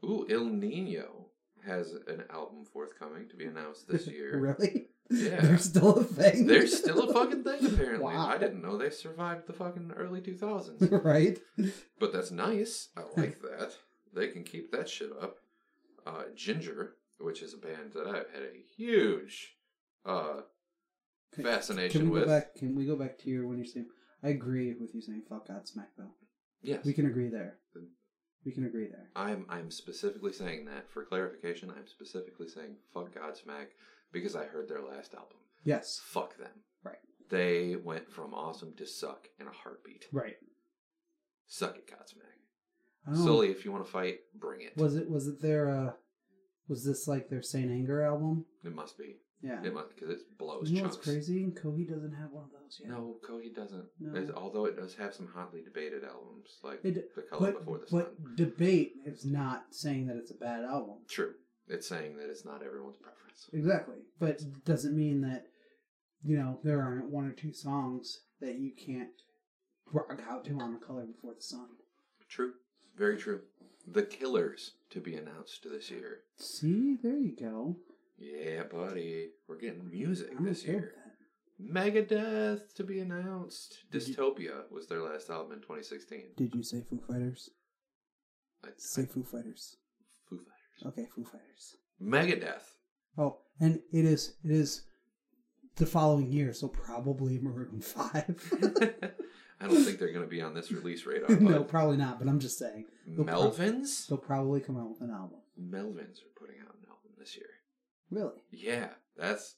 [0.05, 1.27] Ooh, Ill Niño
[1.67, 4.39] has an album forthcoming to be announced this year.
[4.39, 4.87] really?
[5.11, 5.41] Yeah.
[5.41, 6.47] They're still a thing.
[6.47, 8.05] They're still a fucking thing, apparently.
[8.15, 8.29] Wow.
[8.29, 11.05] I didn't know they survived the fucking early 2000s.
[11.05, 11.39] right.
[11.99, 12.89] But that's nice.
[12.97, 13.73] I like that.
[14.15, 15.37] They can keep that shit up.
[16.07, 19.57] Uh, Ginger, which is a band that I've had a huge
[20.05, 20.41] uh,
[21.43, 22.29] fascination Can we with.
[22.29, 22.55] go back?
[22.57, 23.87] Can we go back to your when you're saying?
[24.23, 26.13] I agree with you saying "fuck Godsmack" though.
[26.63, 26.85] Yes.
[26.85, 27.59] We can agree there.
[28.45, 29.11] We can agree there.
[29.17, 31.71] I'm I'm specifically saying that for clarification.
[31.71, 33.69] I'm specifically saying fuck Godsmack
[34.13, 35.37] because I heard their last album.
[35.65, 36.01] Yes.
[36.05, 36.49] Fuck them.
[36.83, 36.97] Right.
[37.29, 40.07] They went from awesome to suck in a heartbeat.
[40.11, 40.37] Right.
[41.47, 42.40] Suck it, Godsmack.
[43.07, 43.15] I.
[43.15, 44.77] Sully, if you want to fight, bring it.
[44.77, 45.09] Was it?
[45.11, 45.69] Was it their?
[45.71, 45.93] uh
[46.69, 48.45] Was this like their Saint Anger album?
[48.65, 49.17] It must be.
[49.43, 49.63] Yeah.
[49.65, 50.97] It must because it blows You know chunks.
[50.97, 51.47] what's crazy?
[51.47, 52.91] Coheed doesn't have one of those yet.
[52.91, 53.87] No, Coheed doesn't.
[53.99, 54.35] No.
[54.37, 58.05] Although it does have some hotly debated albums like The Color But, Before the Sun.
[58.19, 60.97] but debate is not saying that it's a bad album.
[61.09, 61.33] True.
[61.69, 63.49] It's saying that it's not everyone's preference.
[63.55, 63.97] Exactly.
[64.19, 65.47] But it doesn't mean that,
[66.23, 69.09] you know, there aren't one or two songs that you can't
[69.91, 71.67] rock out to on the color before the sun.
[72.29, 72.53] True.
[73.01, 73.41] Very true.
[73.91, 76.19] The Killers to be announced this year.
[76.37, 77.77] See, there you go.
[78.19, 79.31] Yeah, buddy.
[79.49, 80.93] We're getting music I'm this year.
[81.59, 83.79] Megadeth to be announced.
[83.91, 86.33] Did you- Dystopia was their last album in 2016.
[86.37, 87.49] Did you say Foo Fighters?
[88.63, 89.77] I, Say I- Foo Fighters.
[90.29, 90.93] Foo Fighters.
[90.93, 91.77] Okay, Foo Fighters.
[92.03, 92.77] Megadeth.
[93.17, 94.83] Oh, and it is it is
[95.77, 98.37] the following year, so probably Maroon Five.
[99.61, 101.37] I don't think they're going to be on this release radar.
[101.41, 102.19] no, probably not.
[102.19, 104.07] But I'm just saying they'll Melvins?
[104.07, 105.39] they'll probably come out with an album.
[105.61, 107.51] Melvins are putting out an album this year.
[108.11, 108.43] Really?
[108.51, 109.57] Yeah, that's.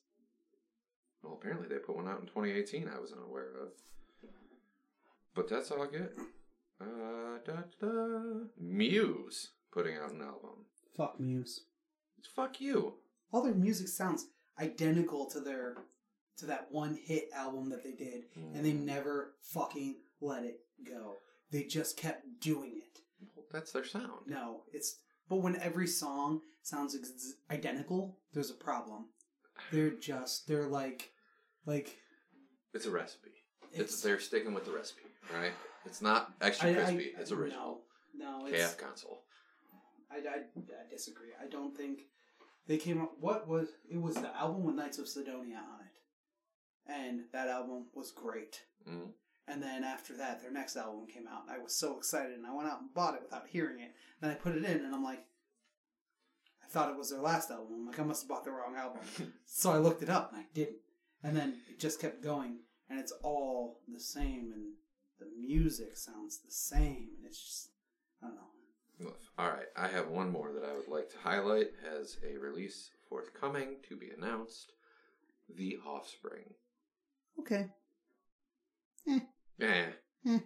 [1.22, 2.88] Well, apparently they put one out in 2018.
[2.88, 3.68] I was unaware of.
[5.34, 6.10] But that's all good.
[6.80, 8.44] Uh, da, da, da.
[8.58, 10.66] Muse putting out an album.
[10.96, 11.60] Fuck Muse.
[12.34, 12.94] Fuck you.
[13.32, 14.26] All their music sounds
[14.60, 15.76] identical to their
[16.42, 18.84] to that one hit album that they did, and they mm.
[18.84, 21.14] never fucking let it go.
[21.52, 23.00] They just kept doing it.
[23.52, 24.26] That's their sound.
[24.26, 24.96] No, it's
[25.28, 29.06] but when every song sounds ex- identical, there's a problem.
[29.70, 31.10] They're just they're like
[31.64, 31.96] like
[32.74, 33.30] It's a recipe.
[33.72, 35.52] It's, it's they're sticking with the recipe, right?
[35.84, 37.12] It's not extra I- I- crispy.
[37.18, 37.82] it's original.
[38.14, 39.22] No, no, it's KF console.
[40.10, 41.30] I, I, I disagree.
[41.40, 42.00] I don't think
[42.66, 43.12] they came up.
[43.20, 44.00] What was it?
[44.00, 45.92] Was the album with Knights of Cydonia on it,
[46.86, 48.62] and that album was great.
[48.88, 49.10] Mm.
[49.48, 52.46] And then after that, their next album came out, and I was so excited, and
[52.46, 53.92] I went out and bought it without hearing it.
[54.20, 55.24] Then I put it in, and I'm like,
[56.64, 57.74] I thought it was their last album.
[57.74, 59.00] I'm like, I must have bought the wrong album.
[59.46, 60.78] so I looked it up, and I didn't.
[61.24, 62.58] And then it just kept going,
[62.88, 64.72] and it's all the same, and
[65.18, 67.68] the music sounds the same, and it's just,
[68.22, 68.42] I don't know.
[69.38, 71.70] All right, I have one more that I would like to highlight
[72.00, 74.72] as a release forthcoming to be announced.
[75.48, 76.54] The Offspring.
[77.40, 77.68] Okay.
[79.58, 79.86] Yeah.
[80.24, 80.36] Hmm.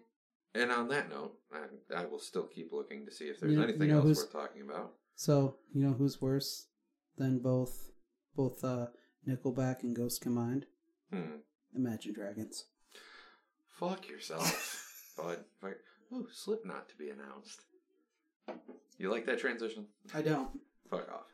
[0.55, 3.63] And on that note, I, I will still keep looking to see if there's You-
[3.63, 4.93] anything you know else worth talking about.
[5.15, 6.67] So you know who's worse
[7.17, 7.91] than both
[8.35, 8.87] both uh,
[9.27, 10.67] Nickelback and Ghost combined?
[11.13, 11.37] Hmm.
[11.75, 12.65] Imagine Dragons.
[13.79, 15.39] Fuck yourself, bud.
[16.13, 17.61] Ooh, Slipknot to be announced.
[18.99, 19.87] You like that transition?
[20.15, 20.49] I don't
[20.91, 21.27] Fuck off.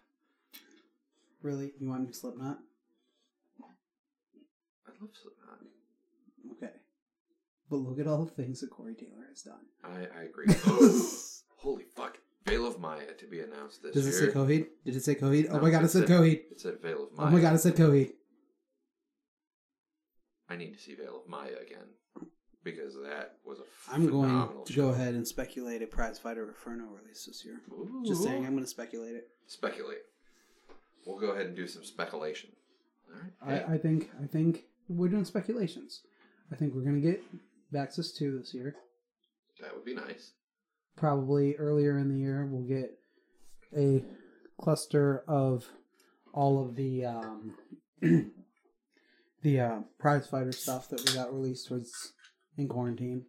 [1.43, 1.73] really.
[1.79, 2.59] You want me to Slipknot?
[5.03, 5.59] I love Slipknot.
[6.53, 6.73] Okay.
[7.69, 9.61] But look at all the things that Corey Taylor has done.
[9.83, 10.47] I, I agree.
[11.57, 12.19] Holy fuck.
[12.47, 14.05] Veil of Maya to be announced this year.
[14.05, 14.33] Does it year.
[14.33, 14.67] say Coheed?
[14.85, 15.47] Did it say Coheed?
[15.51, 16.41] Oh No, my god, it said Coheed.
[16.51, 17.27] It said Veil of Maya.
[17.29, 18.13] Oh my god, it said Coheed.
[20.49, 21.87] I need to see Veil of Maya again
[22.65, 24.83] because that was a I'm going phenomenal to show.
[24.83, 27.61] go ahead and speculate a Prize Fighter Inferno release this year.
[27.73, 28.03] Ooh.
[28.07, 29.29] Just saying, I'm going to speculate it.
[29.47, 29.99] Speculate.
[31.07, 32.51] We'll go ahead and do some speculation.
[33.09, 33.61] All right.
[33.61, 36.03] Hey, I, I think I think we're doing speculations.
[36.51, 37.23] I think we're going to get
[37.73, 38.75] Baxis 2 this year.
[39.61, 40.33] that would be nice.
[40.97, 42.99] probably earlier in the year we'll get
[43.77, 44.05] a
[44.61, 45.65] cluster of
[46.35, 47.55] all of the um,
[49.43, 52.13] the uh, prize fighter stuff that we got released was
[52.57, 53.25] in quarantine.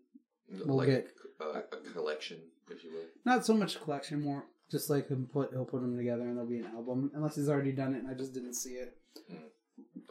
[0.66, 1.08] We'll like get-
[1.40, 2.40] a, a, a collection,
[2.70, 3.06] if you will.
[3.26, 6.36] Not so much a collection, more just like he'll put he'll put them together and
[6.36, 7.12] there'll be an album.
[7.14, 8.98] Unless he's already done it and I just didn't see it.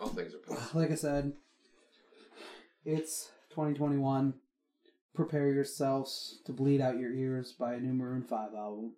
[0.03, 0.81] All things are possible.
[0.81, 1.33] Like I said,
[2.85, 4.35] it's 2021.
[5.15, 8.95] Prepare yourselves to bleed out your ears by a new Maroon Five album.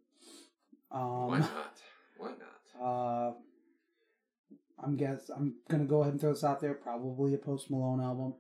[0.91, 1.77] Um, Why not?
[2.19, 2.39] Why not?
[2.83, 3.33] Uh,
[4.83, 6.75] I'm guess I'm gonna go ahead and throw this out there.
[6.75, 8.35] Probably a Post Malone album.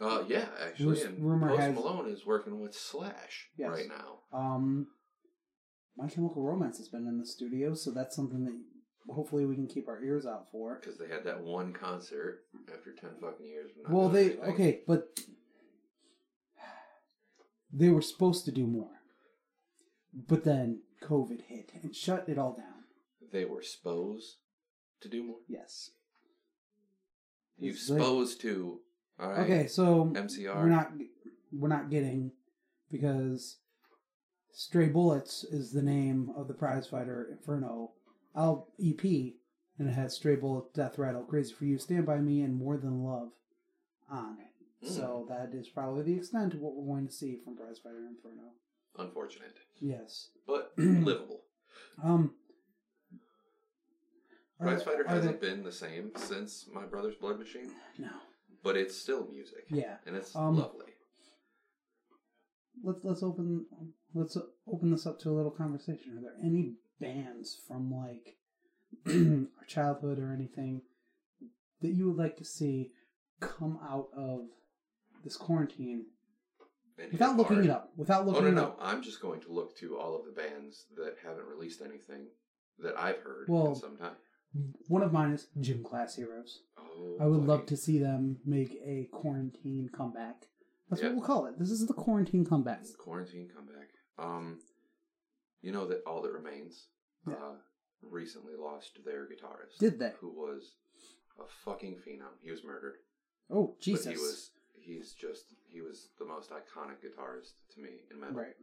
[0.00, 3.70] Uh, yeah, actually, and rumor Post has- Malone is working with Slash Yes.
[3.70, 4.20] right now.
[4.32, 4.86] Um,
[5.96, 8.56] My Chemical Romance has been in the studio, so that's something that
[9.10, 10.78] hopefully we can keep our ears out for.
[10.80, 12.40] Because they had that one concert
[12.72, 13.70] after 10 fucking years.
[13.88, 14.40] Well, they anything.
[14.54, 15.18] okay, but
[17.72, 19.02] they were supposed to do more,
[20.28, 22.84] but then COVID hit and shut it all down.
[23.32, 24.36] They were supposed
[25.00, 25.36] to do more.
[25.48, 25.90] Yes.
[27.58, 28.80] You It's like- supposed to.
[29.20, 29.40] All right.
[29.40, 30.54] Okay, so MCR.
[30.56, 30.92] we're not
[31.52, 32.30] we're not getting
[32.90, 33.56] because
[34.52, 37.90] Stray Bullets is the name of the prize fighter Inferno
[38.38, 42.40] L EP and it has Stray Bullet, Death Rattle, Crazy for You, Stand by Me,
[42.40, 43.30] and More Than Love
[44.10, 44.86] on it.
[44.86, 44.88] Mm.
[44.90, 48.06] So that is probably the extent of what we're going to see from Prize Fighter
[48.08, 48.52] Inferno.
[48.98, 49.56] Unfortunate.
[49.80, 50.30] Yes.
[50.46, 51.42] But livable.
[52.02, 52.34] Um.
[54.60, 58.10] Prize Fighter hasn't there- been the same since My Brother's Blood Machine, No.
[58.64, 59.66] but it's still music.
[59.68, 59.96] Yeah.
[60.06, 60.86] And it's Um, lovely.
[62.82, 63.66] let's let's open
[64.14, 64.36] let's
[64.66, 66.18] open this up to a little conversation.
[66.18, 68.36] Are there any bands from like
[69.06, 70.82] our childhood or anything
[71.82, 72.90] that you would like to see
[73.40, 74.40] come out of
[75.24, 76.06] this quarantine
[77.00, 77.66] and Without looking hard.
[77.66, 77.92] it up.
[77.96, 78.62] Without Oh looking no it no!
[78.64, 78.78] up.
[78.80, 82.26] I'm just going to look to all of the bands that haven't released anything
[82.80, 84.16] that I've heard Well, in some time.
[84.88, 86.62] One of mine is Gym Class Heroes.
[86.78, 90.46] Oh, I would love to see them make a quarantine comeback.
[90.90, 91.08] That's Yeah.
[91.08, 91.58] what we'll call it.
[91.58, 92.82] This is the quarantine comeback.
[92.98, 93.90] quarantine comeback.
[94.18, 94.58] Um,
[95.62, 96.86] you know that all that remains.
[97.26, 97.34] Yeah.
[97.34, 97.54] Uh,
[98.02, 99.78] recently lost their guitarist.
[99.80, 100.12] Did they?
[100.20, 100.74] Who was
[101.38, 102.34] a fucking phenom.
[102.40, 102.94] He was murdered.
[103.50, 104.06] Oh Jesus!
[104.06, 104.50] But he was.
[104.80, 105.44] He's just.
[105.68, 108.36] He was the most iconic guitarist to me in metal.
[108.36, 108.54] right.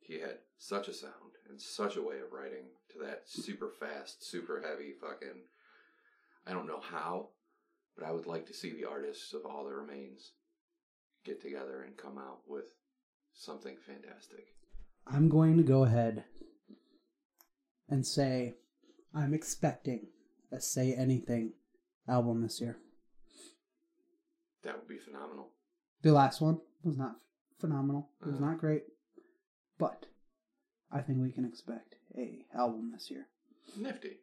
[0.00, 4.28] He had such a sound and such a way of writing to that super fast,
[4.28, 5.42] super heavy fucking.
[6.46, 7.28] I don't know how,
[7.96, 10.32] but I would like to see the artists of All That Remains
[11.24, 12.64] get together and come out with
[13.34, 14.46] something fantastic.
[15.12, 16.24] I'm going to go ahead
[17.88, 18.54] and say
[19.14, 20.06] I'm expecting
[20.52, 21.52] a Say Anything
[22.08, 22.76] album this year.
[24.62, 25.48] That would be phenomenal.
[26.02, 27.16] The last one was not
[27.58, 28.10] phenomenal.
[28.20, 28.50] It was Uh-huh.
[28.50, 28.84] not great,
[29.78, 30.06] but
[30.90, 33.26] I think we can expect a album this year.
[33.76, 34.18] Nifty.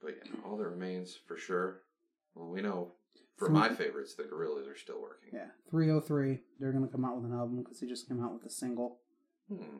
[0.00, 1.82] But yeah, All That Remains for sure.
[2.34, 2.92] Well, we know
[3.38, 5.30] for my favorites, the Gorillaz are still working.
[5.32, 6.40] Yeah, 303.
[6.58, 8.50] They're going to come out with an album because they just came out with a
[8.50, 8.98] single.
[9.48, 9.78] Hmm.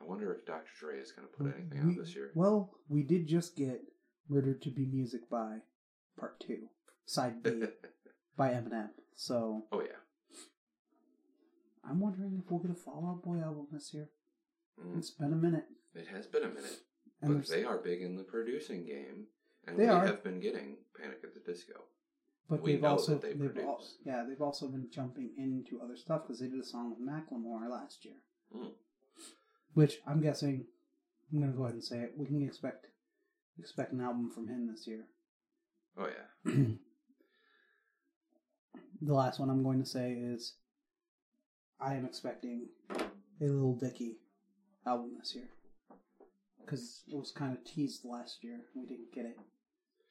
[0.00, 0.70] I wonder if Dr.
[0.78, 2.30] Dre is going to put anything We- out this year.
[2.34, 3.80] Well, we did just get
[4.28, 5.58] "Murdered to Be Music" by
[6.18, 6.68] Part Two,
[7.06, 7.62] Side B
[8.36, 8.90] by Eminem.
[9.14, 9.96] So oh yeah.
[11.88, 14.08] I'm wondering if we'll get a Fall Out Boy album this year.
[14.82, 14.98] Mm.
[14.98, 16.80] It's been a minute, It has been a minute,
[17.22, 19.26] and but they are big in the producing game,
[19.66, 20.06] and They we are.
[20.06, 21.74] have been getting Panic at the Disco.
[22.48, 26.22] but we they've also they they've al- yeah they've also been jumping into other stuff
[26.22, 28.16] because they did a song with Macklemore last year,
[28.54, 28.72] Mm.
[29.74, 30.66] which I'm guessing
[31.32, 32.14] I'm gonna go ahead and say it.
[32.16, 32.86] We can expect
[33.58, 35.04] expect an album from him this year.
[35.96, 36.52] Oh yeah.
[39.02, 40.54] the last one I'm going to say is
[41.80, 43.04] I am expecting a
[43.44, 44.16] Little Dicky
[44.86, 45.48] album this year
[46.60, 48.60] because it was kind of teased last year.
[48.74, 49.36] We didn't get it,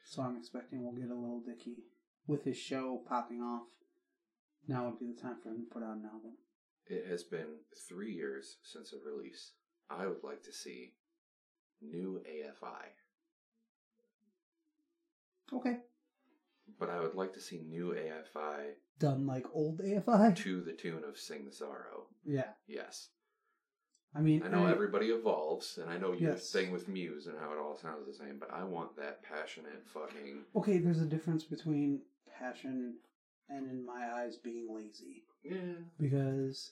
[0.06, 1.78] so I'm expecting we'll get a Little Dicky
[2.28, 3.64] with his show popping off.
[4.68, 6.34] Now would be the time for him to put out an album.
[6.88, 9.52] It has been three years since a release.
[9.90, 10.94] I would like to see
[11.82, 12.86] new AFI,
[15.54, 15.78] Okay,
[16.80, 20.36] but I would like to see new AFI done like old AFI.
[20.38, 23.10] to the tune of "Sing the Sorrow." Yeah, Yes,
[24.16, 26.52] I mean, I know everybody evolves, and I know your Yes.
[26.52, 29.84] thing with Muse and how it all sounds the same, but I want that passionate
[29.88, 32.02] fucking Okay, there's a difference between
[32.38, 33.00] passion
[33.50, 35.24] and, in my eyes, being lazy.
[35.44, 35.76] yeah.
[36.00, 36.72] because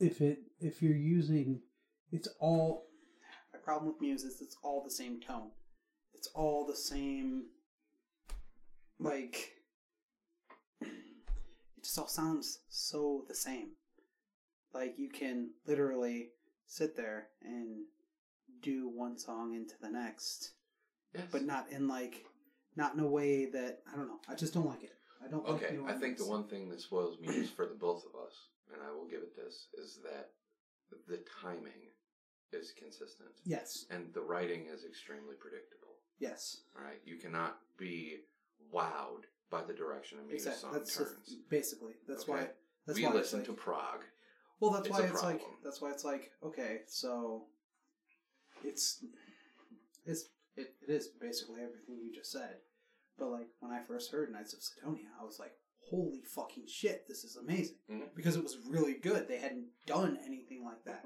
[0.00, 1.62] if it if you're using
[2.12, 2.86] it's all
[3.52, 5.50] my problem with Muse is it's all the same tone.
[6.12, 7.44] It's all the same
[8.98, 9.52] like
[10.80, 13.70] it just all sounds so the same.
[14.74, 16.30] Like you can literally
[16.66, 17.84] sit there and
[18.60, 20.50] do one song into the next,
[21.14, 21.24] Yes.
[21.30, 22.24] but not in like
[22.76, 24.18] not in a way that I don't know.
[24.28, 24.92] I just don't like it.
[25.24, 28.04] I don't Okay, new I think the one thing that spoils Muse for the both
[28.04, 28.34] of us,
[28.72, 30.30] and I will give it this, is that
[31.08, 31.92] the timing
[32.52, 33.30] is consistent.
[33.44, 33.86] Yes.
[33.90, 35.94] And the writing is extremely predictable.
[36.18, 36.58] Yes.
[36.76, 37.00] Right?
[37.04, 38.18] You cannot be
[38.72, 40.60] wowed by the direction a Muse Exactly.
[40.62, 41.26] song That's turns.
[41.26, 42.32] just basically that's Okay.
[42.32, 42.48] why
[42.86, 44.04] that's we why to Prague.
[44.60, 47.44] Well that's it's why it's like that's why it's like okay so
[48.64, 49.04] it's
[50.06, 50.24] it's
[50.56, 52.56] it, it is basically everything you just said
[53.18, 55.52] but like when I first heard Knights of Cydonia I was like
[55.90, 58.14] holy fucking shit this is amazing Mhm.
[58.14, 61.04] because it was really good they hadn't done anything like that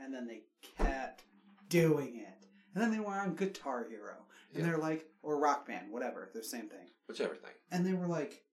[0.00, 0.42] and then they
[0.76, 1.22] kept
[1.68, 4.16] doing it and then they were on Guitar Hero
[4.52, 4.70] and Yeah.
[4.70, 7.52] they're like or Rock Band whatever they're the same thing Whichever thing.
[7.70, 8.44] and they were like,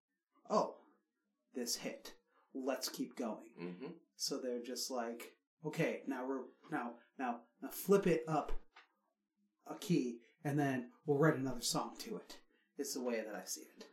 [0.49, 0.75] "Oh,
[1.53, 2.13] this hit.
[2.55, 3.87] Let's keep going." Mm-hmm.
[4.15, 5.33] So they're just like,
[5.65, 6.41] "Okay, now we're
[6.71, 8.51] now now now flip it up
[9.67, 12.37] a key, and then we'll write another song to it."
[12.77, 13.85] It's the way that I see it.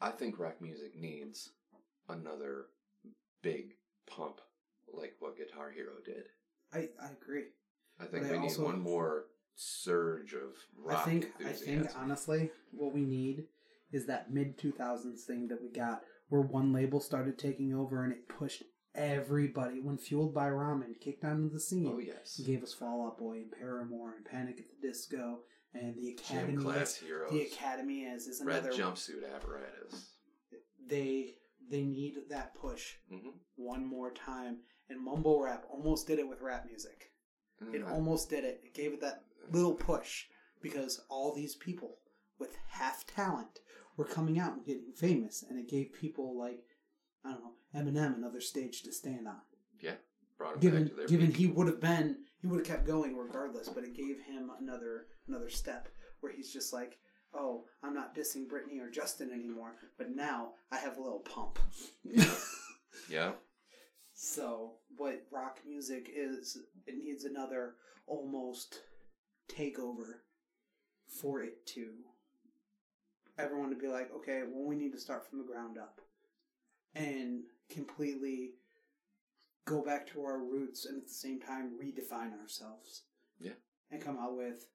[0.00, 1.50] I think rock music needs
[2.08, 2.66] another
[3.42, 3.74] big
[4.06, 4.40] pump
[4.92, 6.24] like what Guitar Hero did.
[6.72, 7.44] I I agree.
[8.00, 11.88] I think But I we need one more surge of rock I think I think
[11.96, 13.44] honestly, what we need
[13.92, 16.02] is that mid two thousands thing that we got,
[16.32, 18.62] where one label started taking over and it pushed
[18.94, 19.80] everybody.
[19.80, 23.34] When Fueled by Ramen kicked onto the scene, oh yes, gave us Fall Out Boy
[23.42, 25.40] and Paramore and Panic at the Disco
[25.74, 26.56] and the gym Academy.
[26.64, 30.06] class Is, heroes, the Academy is is red jumpsuit apparatus.
[30.88, 31.34] They
[31.70, 33.28] they need that push Mm-hmm.
[33.56, 34.58] one more time.
[34.88, 37.10] And mumble rap almost did it with rap music.
[37.72, 38.60] It almost did it.
[38.64, 40.24] It gave it that little push
[40.62, 41.98] because all these people
[42.40, 43.60] with half talent
[43.96, 46.60] were coming out and getting famous, and it gave people like
[47.24, 49.40] I don't know Eminem another stage to stand on.
[50.38, 51.36] Brought them Given back to their given peak.
[51.36, 55.06] he would have been he would have kept going regardless, but it gave him another
[55.28, 55.88] another step
[56.20, 56.98] where he's just like,
[57.34, 61.58] oh, I'm not dissing Britney or Justin anymore, but now I have a little pump.
[62.04, 63.32] Yeah.
[64.14, 67.74] So, what rock music is, it needs another
[68.06, 68.80] almost
[69.48, 70.20] takeover
[71.08, 71.88] for it to
[73.42, 76.00] everyone to be like, okay, well, we need to start from the ground up
[76.94, 78.52] and completely
[79.64, 83.02] go back to our roots and at the same time redefine ourselves.
[83.40, 83.52] Yeah.
[83.90, 84.66] And come out with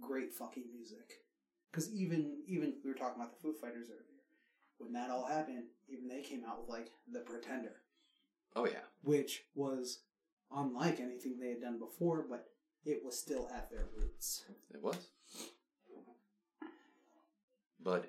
[0.00, 1.22] great fucking music.
[1.70, 4.04] Because even even we were talking about the Foo Fighters earlier.
[4.78, 7.82] When that all happened, even they came out with like the Pretender
[8.56, 8.84] Oh yeah.
[9.02, 10.00] which was
[10.54, 12.46] unlike anything they had done before, but
[12.84, 14.44] it was still at their roots.
[14.72, 15.08] It was.
[17.82, 18.06] But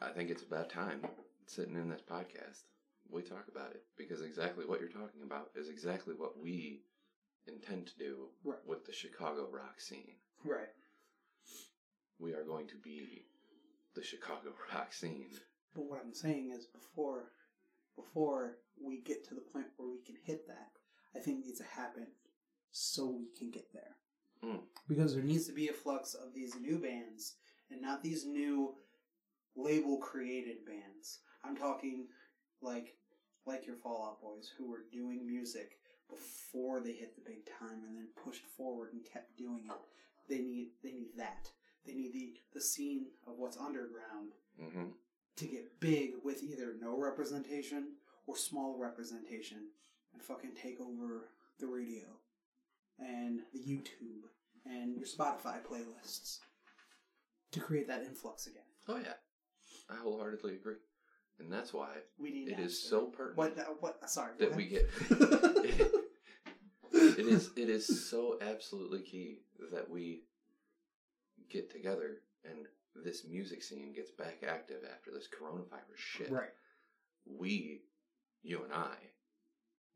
[0.00, 1.06] I think it's about time
[1.46, 2.62] sitting in this podcast
[3.10, 6.82] we talk about it because exactly what you're talking about is exactly what we
[7.46, 8.58] intend to do Right.
[8.66, 10.14] with the Chicago rock scene.
[10.44, 10.70] Right.
[12.18, 13.26] We are going to be
[13.94, 15.30] the Chicago rock scene.
[15.74, 17.32] But what I'm saying is before
[17.96, 20.70] before we get to the point where we can hit that,
[21.14, 22.06] I think it needs to happen
[22.70, 23.96] so we can get there.
[24.42, 24.60] Hmm.
[24.88, 27.34] Because there needs to be a flux of these new bands
[27.72, 28.74] and not these new
[29.56, 31.20] label created bands.
[31.44, 32.06] I'm talking
[32.60, 32.96] like
[33.46, 37.96] like your Fallout Boys who were doing music before they hit the big time and
[37.96, 39.80] then pushed forward and kept doing it.
[40.28, 41.50] They need they need that.
[41.86, 44.90] They need the the scene of what's underground hmm
[45.34, 47.92] to get big with either no representation
[48.26, 49.56] or small representation
[50.12, 52.04] and fucking take over the radio
[52.98, 54.28] and the YouTube
[54.66, 56.40] and your Spotify playlists
[57.52, 58.62] to create that influx again.
[58.88, 59.14] Oh yeah,
[59.88, 60.76] I wholeheartedly agree,
[61.38, 61.88] and that's why
[62.18, 64.88] We need it is so pertinent what what sorry that we get.
[66.92, 69.42] it is it is so absolutely key
[69.72, 70.24] that we
[71.48, 72.66] get together and
[73.04, 76.30] this music scene gets back active after this coronavirus shit.
[76.30, 76.50] right.
[77.24, 77.82] We,
[78.42, 78.96] you and I,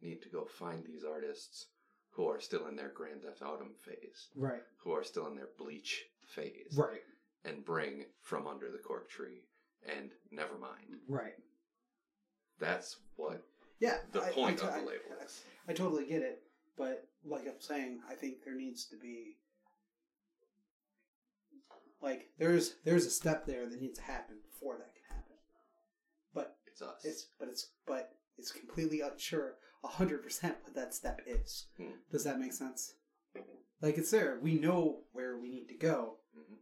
[0.00, 1.66] need to go find these artists
[2.11, 4.62] who are still in their Grand Theft Autumn phase, right.
[4.78, 7.02] who are still in their Bleach phase, right
[7.47, 9.44] and bring From Under the Cork Tree
[9.86, 10.99] and Nevermind.
[11.09, 11.34] right
[12.59, 13.42] That's what
[13.80, 15.44] yeah the I- point I, of the I- label is.
[15.68, 16.42] I totally get it,
[16.76, 19.36] but like I'm saying, I think there needs to be
[22.03, 25.36] like there's there's a step there that needs to happen before that can happen.
[26.34, 27.05] But It's us.
[27.05, 31.66] it's but it's but it's completely unsure hundred percent what that step is.
[31.76, 31.92] Hmm.
[32.11, 32.94] Does that make sense?
[33.80, 34.38] Like it's there.
[34.42, 36.57] We know where we need to go, Mhm.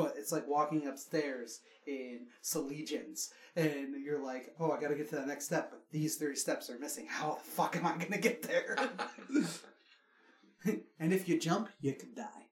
[0.00, 5.10] But it's like walking upstairs in Allegiance, and you're like, "Oh, I got to get
[5.10, 7.06] to the next step." But these three steps are missing.
[7.06, 8.76] How the fuck am I gonna get there?
[10.98, 12.46] and if you jump, you could die.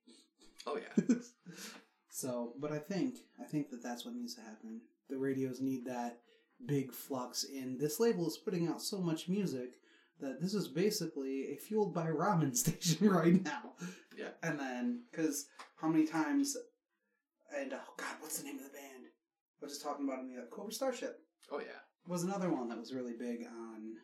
[0.67, 1.15] oh yeah.
[2.11, 4.81] So, but I think I think that that's what needs to happen.
[5.09, 6.19] The radios need that
[6.65, 7.77] big flux in.
[7.77, 9.79] This label is putting out so much music
[10.19, 13.71] that this is basically a fueled by ramen station right now.
[14.17, 14.31] Yeah.
[14.43, 15.45] And then, because
[15.77, 16.57] how many times?
[17.57, 19.05] And oh god, what's the name of the band?
[19.61, 21.19] I was just talking about in the uh, Cobra Starship
[21.51, 21.79] Oh yeah.
[22.07, 23.95] was another one that was really big on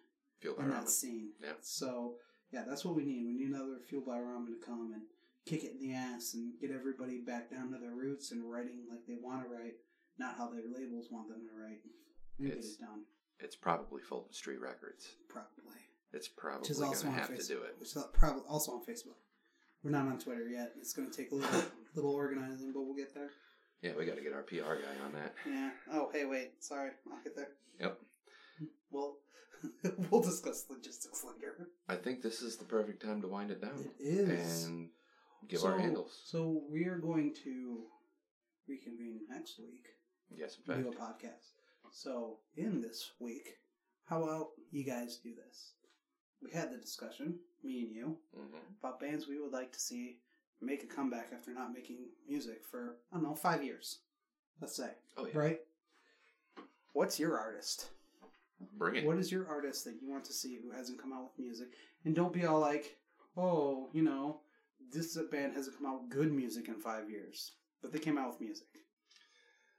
[0.41, 1.29] Feel on that scene.
[1.41, 1.53] Yeah.
[1.61, 2.15] So
[2.51, 3.25] yeah, that's what we need.
[3.25, 5.03] We need another Fueled by Ramen to come and
[5.45, 8.85] kick it in the ass and get everybody back down to their roots and writing
[8.89, 9.75] like they want to write,
[10.17, 11.79] not how their labels want them to write.
[12.39, 13.03] And get It's- it done
[13.39, 15.15] It's probably Fulton Street Records.
[15.29, 15.51] probably.
[16.13, 17.47] It's Which probably is going also to on have Facebook.
[17.47, 17.75] to do it.
[17.79, 19.17] Which is probably also on Facebook.
[19.83, 20.73] We're not on Twitter yet.
[20.77, 21.61] It's going to take a little
[21.95, 23.31] little organizing, but we'll get there.
[23.81, 25.33] Yeah, we got to get our PR guy on that.
[25.47, 25.69] Yeah.
[25.93, 26.63] Oh, hey, wait.
[26.63, 27.49] Sorry, I'll get there.
[27.79, 27.97] Yep.
[28.89, 29.17] We'll
[30.09, 31.69] we'll discuss logistics later.
[31.89, 34.65] I think this is the perfect time to wind it down It is.
[34.65, 34.89] and
[35.47, 36.19] give so, our handles.
[36.25, 37.83] So we are going to
[38.67, 39.85] reconvene next week,
[40.35, 41.53] Yes, in do a podcast.
[41.91, 43.57] So in this week,
[44.05, 45.73] how about you guys do this?
[46.41, 50.19] We had the discussion, me and you, hmm about bands we would like to see
[50.61, 51.97] make a comeback after not making
[52.27, 53.99] music for I don't know five years.
[54.61, 55.37] Let's say, Oh yeah.
[55.37, 55.59] right?
[56.93, 57.89] What's your artist?
[58.77, 59.05] Bring it.
[59.05, 61.67] What is your artist that you want to see who hasn't come out with music?
[62.05, 62.97] And don't be all like,
[63.35, 64.39] oh, you know,
[64.93, 67.51] this band hasn't come out with good music in five years,
[67.81, 68.67] but they came out with music.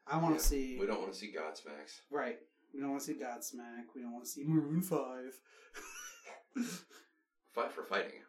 [0.07, 0.77] I want to Yeah, see.
[0.79, 2.01] We don't want to see Godsmacks.
[2.11, 2.39] Right.
[2.75, 3.87] We don't want to see Godsmack.
[3.95, 4.99] We don't want to see Maroon 5.
[7.55, 8.21] Fight for fighting.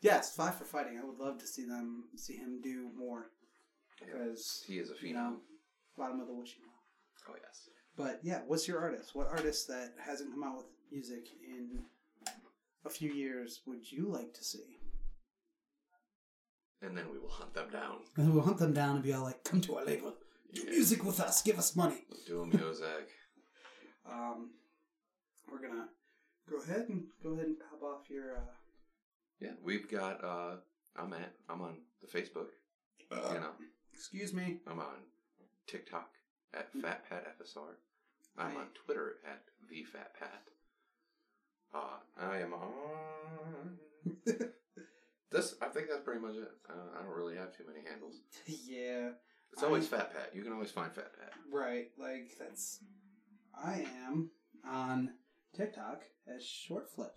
[0.00, 0.98] Yes, Five for Fighting.
[1.02, 3.30] I would love to see them, see him do more.
[4.00, 5.36] Because, He is a you know, phenom.
[5.96, 7.34] bottom of the wishing well.
[7.34, 7.68] Oh yes.
[7.96, 9.14] But yeah, what's your artist?
[9.14, 11.82] What artist that hasn't come out with music in
[12.86, 14.76] a few years would you like to see?
[16.80, 17.96] And then we will hunt them down.
[18.16, 20.16] And we'll hunt them down and be all like, "Come to our label,
[20.54, 20.70] do Yeah.
[20.70, 23.08] music with us, give us money." Do 'em, Yozak.
[24.10, 24.54] Um,
[25.50, 25.88] we're gonna
[26.48, 28.36] go ahead and go ahead and pop off your.
[28.38, 28.40] Uh,
[29.40, 30.22] Yeah, we've got.
[30.24, 30.56] uh
[30.96, 31.32] I'm at.
[31.48, 32.48] I'm on the Facebook.
[33.10, 33.50] you know,
[33.92, 34.58] excuse me.
[34.66, 35.04] I'm on
[35.66, 36.08] TikTok
[36.54, 37.76] at FatPatFSR.
[38.36, 40.42] I'm on Twitter at the Fat Pat.
[41.74, 43.78] Uh, I am on.
[45.30, 46.48] This, I think that's pretty much it.
[46.70, 48.14] Uh, I don't really have too many handles.
[48.66, 49.10] yeah,
[49.52, 50.30] It's always I- Fat Pat.
[50.34, 51.32] You can always find Fat Pat.
[51.52, 51.88] right.
[51.98, 52.78] Like that's.
[53.54, 54.30] I am
[54.66, 55.10] on
[55.54, 56.00] TikTok
[56.34, 57.10] as Shortflip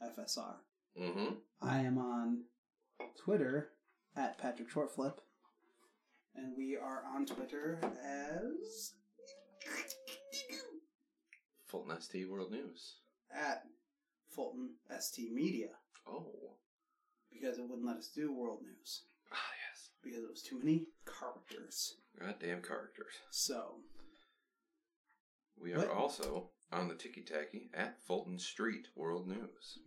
[0.00, 0.54] FSR.
[0.98, 1.34] Mm-hmm.
[1.62, 2.44] I am on
[3.22, 3.70] Twitter
[4.16, 5.18] at Patrick Shortflip,
[6.34, 8.92] and we are on Twitter as
[11.66, 12.96] Fulton ST World News.
[13.32, 13.62] at
[14.34, 15.68] Fulton ST Media
[16.08, 16.56] Oh.
[17.30, 19.36] because it wouldn't let us do world news Ah,
[19.68, 19.90] yes.
[20.02, 21.94] because it was too many characters.
[22.18, 23.12] Goddamn characters.
[23.30, 23.76] So
[25.56, 25.88] We are What?
[25.90, 29.78] also on the Tiki Tacky at Fulton Street World News.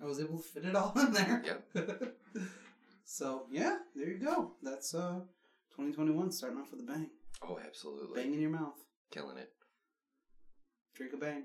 [0.00, 1.42] I was able to fit it all in there.
[1.44, 2.16] Yep.
[3.04, 4.52] so yeah, there you go.
[4.62, 5.20] That's uh
[5.70, 7.10] 2021 starting off with a bang.
[7.42, 8.22] Oh, absolutely.
[8.22, 8.78] Bang in your mouth.
[9.10, 9.50] Killing it.
[10.94, 11.44] Drink a bang.